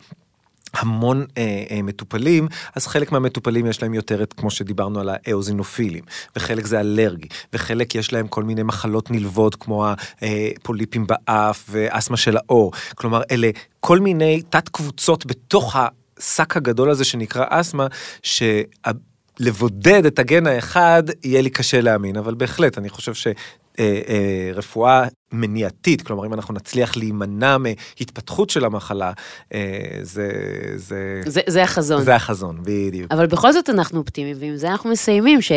המון 0.74 1.26
אה, 1.38 1.64
אה, 1.70 1.82
מטופלים, 1.82 2.48
אז 2.74 2.86
חלק 2.86 3.12
מהמטופלים 3.12 3.66
יש 3.66 3.82
להם 3.82 3.94
יותר 3.94 4.22
את, 4.22 4.32
כמו 4.32 4.50
שדיברנו 4.50 5.00
על 5.00 5.08
האאוזינופילים, 5.12 6.04
וחלק 6.36 6.66
זה 6.66 6.80
אלרגי, 6.80 7.28
וחלק 7.52 7.94
יש 7.94 8.12
להם 8.12 8.28
כל 8.28 8.44
מיני 8.44 8.62
מחלות 8.62 9.10
נלוות, 9.10 9.54
כמו 9.54 9.86
הפוליפים 10.20 11.06
באף 11.06 11.64
ואסתמה 11.70 12.16
של 12.16 12.36
האור. 12.36 12.72
כלומר, 12.94 13.22
אלה 13.30 13.50
כל 13.80 14.00
מיני 14.00 14.42
תת 14.50 14.68
קבוצות 14.68 15.26
בתוך 15.26 15.76
השק 15.76 16.56
הגדול 16.56 16.90
הזה 16.90 17.04
שנקרא 17.04 17.44
אסתמה, 17.48 17.86
שלבודד 18.22 20.06
את 20.06 20.18
הגן 20.18 20.46
האחד 20.46 21.02
יהיה 21.24 21.42
לי 21.42 21.50
קשה 21.50 21.80
להאמין, 21.80 22.16
אבל 22.16 22.34
בהחלט, 22.34 22.78
אני 22.78 22.88
חושב 22.88 23.14
ש... 23.14 23.26
אה, 23.78 24.00
אה, 24.08 24.50
רפואה 24.54 25.06
מניעתית, 25.32 26.02
כלומר 26.02 26.26
אם 26.26 26.34
אנחנו 26.34 26.54
נצליח 26.54 26.96
להימנע 26.96 27.56
מהתפתחות 27.58 28.50
של 28.50 28.64
המחלה, 28.64 29.12
אה, 29.54 29.98
זה... 30.02 30.30
זה, 30.76 31.20
זה, 31.26 31.40
זה 31.46 31.62
החזון. 31.62 32.04
זה 32.04 32.14
החזון, 32.14 32.58
בדיוק. 32.62 33.12
אבל 33.12 33.26
בכל 33.26 33.52
זאת 33.52 33.70
אנחנו 33.70 33.98
אופטימיים, 33.98 34.36
ועם 34.40 34.56
זה 34.56 34.70
אנחנו 34.70 34.90
מסיימים, 34.90 35.42
ש... 35.42 35.52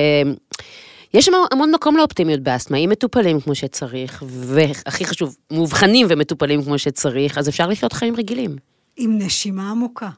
יש 1.14 1.26
שם 1.26 1.32
המון 1.52 1.72
מקום 1.72 1.98
לאופטימיות 1.98 2.40
באסתמה, 2.40 2.78
אם 2.78 2.90
מטופלים 2.90 3.42
כמו 3.42 3.56
שצריך, 3.56 4.24
והכי 4.28 5.06
חשוב, 5.06 5.36
מאובחנים 5.52 6.08
ומטופלים 6.10 6.64
כמו 6.64 6.78
שצריך, 6.78 7.38
אז 7.38 7.50
אפשר 7.50 7.68
לחיות 7.68 7.94
חיים 7.94 8.16
רגילים. 8.16 8.56
עם 8.98 9.18
נשימה 9.18 9.72
עמוקה. 9.72 10.10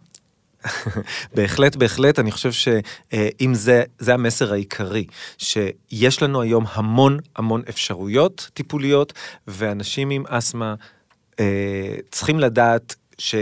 בהחלט, 1.35 1.75
בהחלט, 1.75 2.19
אני 2.19 2.31
חושב 2.31 2.51
שאם 2.51 3.53
זה, 3.53 3.83
זה 3.99 4.13
המסר 4.13 4.53
העיקרי, 4.53 5.05
שיש 5.37 6.23
לנו 6.23 6.41
היום 6.41 6.65
המון 6.71 7.19
המון 7.35 7.61
אפשרויות 7.69 8.49
טיפוליות, 8.53 9.13
ואנשים 9.47 10.09
עם 10.09 10.23
אסתמה 10.27 10.75
אה, 11.39 11.95
צריכים 12.11 12.39
לדעת 12.39 12.95
ש... 13.17 13.35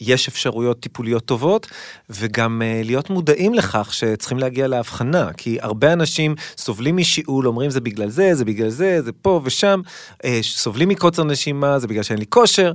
יש 0.00 0.28
אפשרויות 0.28 0.80
טיפוליות 0.80 1.24
טובות, 1.24 1.66
וגם 2.10 2.62
uh, 2.62 2.86
להיות 2.86 3.10
מודעים 3.10 3.54
לכך 3.54 3.94
שצריכים 3.94 4.38
להגיע 4.38 4.68
להבחנה, 4.68 5.32
כי 5.32 5.58
הרבה 5.60 5.92
אנשים 5.92 6.34
סובלים 6.56 6.96
משיעול, 6.96 7.46
אומרים 7.46 7.70
זה 7.70 7.80
בגלל 7.80 8.10
זה, 8.10 8.34
זה 8.34 8.44
בגלל 8.44 8.68
זה, 8.68 9.02
זה 9.02 9.12
פה 9.12 9.40
ושם, 9.44 9.80
uh, 10.22 10.26
סובלים 10.42 10.88
מקוצר 10.88 11.24
נשימה, 11.24 11.78
זה 11.78 11.86
בגלל 11.86 12.02
שאין 12.02 12.18
לי 12.18 12.26
כושר, 12.26 12.72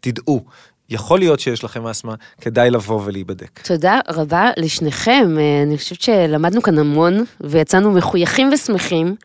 תדעו 0.00 0.44
יכול 0.90 1.18
להיות 1.18 1.40
שיש 1.40 1.64
לכם 1.64 1.86
אסתמה, 1.86 2.14
כדאי 2.40 2.70
לבוא 2.70 3.00
ולהיבדק. 3.04 3.60
תודה 3.64 4.00
רבה 4.08 4.50
לשניכם, 4.56 5.38
אה, 5.38 5.62
אני 5.62 5.78
חושבת 5.78 6.02
שלמדנו 6.02 6.62
כאן 6.62 6.78
המון, 6.78 7.24
ויצאנו 7.40 7.90
מחויכים 7.90 8.50
ושמחים. 8.52 9.16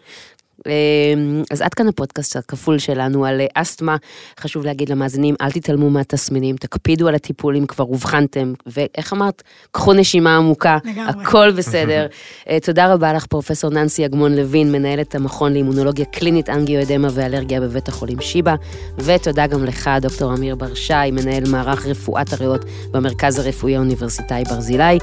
אמ, 0.65 1.43
אז 1.51 1.61
עד 1.61 1.73
כאן 1.73 1.87
הפודקאסט 1.87 2.35
הכפול 2.35 2.79
שלנו 2.79 3.25
על 3.25 3.41
אסתמה. 3.53 3.95
חשוב 4.39 4.65
להגיד 4.65 4.89
למאזינים, 4.89 5.35
אל 5.41 5.51
תתעלמו 5.51 5.89
מהתסמינים, 5.89 6.55
תקפידו 6.55 7.07
על 7.07 7.15
הטיפול 7.15 7.55
אם 7.55 7.65
כבר 7.65 7.85
אובחנתם, 7.85 8.53
ואיך 8.65 9.13
אמרת? 9.13 9.43
קחו 9.71 9.93
נשימה 9.93 10.37
עמוקה, 10.37 10.77
לגמרי. 10.85 11.23
הכל 11.23 11.51
בסדר. 11.51 12.07
אה, 12.49 12.57
תודה 12.59 12.93
רבה 12.93 13.13
לך, 13.13 13.25
פרופ' 13.25 13.65
ננסי 13.65 14.05
אגמון 14.05 14.35
לוין, 14.35 14.71
מנהלת 14.71 15.15
המכון 15.15 15.53
לאימונולוגיה 15.53 16.05
קלינית, 16.05 16.49
אנגיואדמה 16.49 17.07
ואלרגיה 17.11 17.61
בבית 17.61 17.87
החולים 17.87 18.21
שיבא, 18.21 18.55
ותודה 18.97 19.47
גם 19.47 19.63
לך, 19.63 19.89
דוקטור 20.01 20.33
אמיר 20.33 20.55
בר 20.55 20.73
שי, 20.73 20.93
מנהל 21.11 21.43
מערך 21.51 21.85
רפואת 21.85 22.33
הריאות 22.33 22.65
במרכז 22.91 23.39
הרפואי 23.39 23.75
האוניברסיטאי 23.75 24.43
ברזילי, 24.43 24.97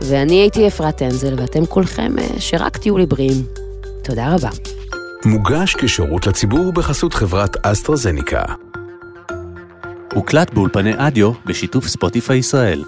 ואני 0.00 0.34
הייתי 0.34 0.68
אפרת 0.68 1.02
אנזל, 1.02 1.34
ואתם 1.40 1.66
כולכם 1.66 2.18
אה, 2.18 2.40
שרק 2.40 2.76
תהיו 2.76 2.98
לי 2.98 3.06
בריאים. 3.06 3.63
תודה 4.04 4.34
רבה. 4.34 4.48
מוגש 5.24 5.74
כשירות 5.74 6.26
לציבור 6.26 6.72
בחסות 6.72 7.14
חברת 7.14 7.66
אסטרזניקה. 7.66 8.42
הוקלט 10.14 10.54
באולפני 10.54 10.92
אדיו 10.96 11.32
בשיתוף 11.46 11.86
ספוטיפיי 11.86 12.38
ישראל. 12.38 12.82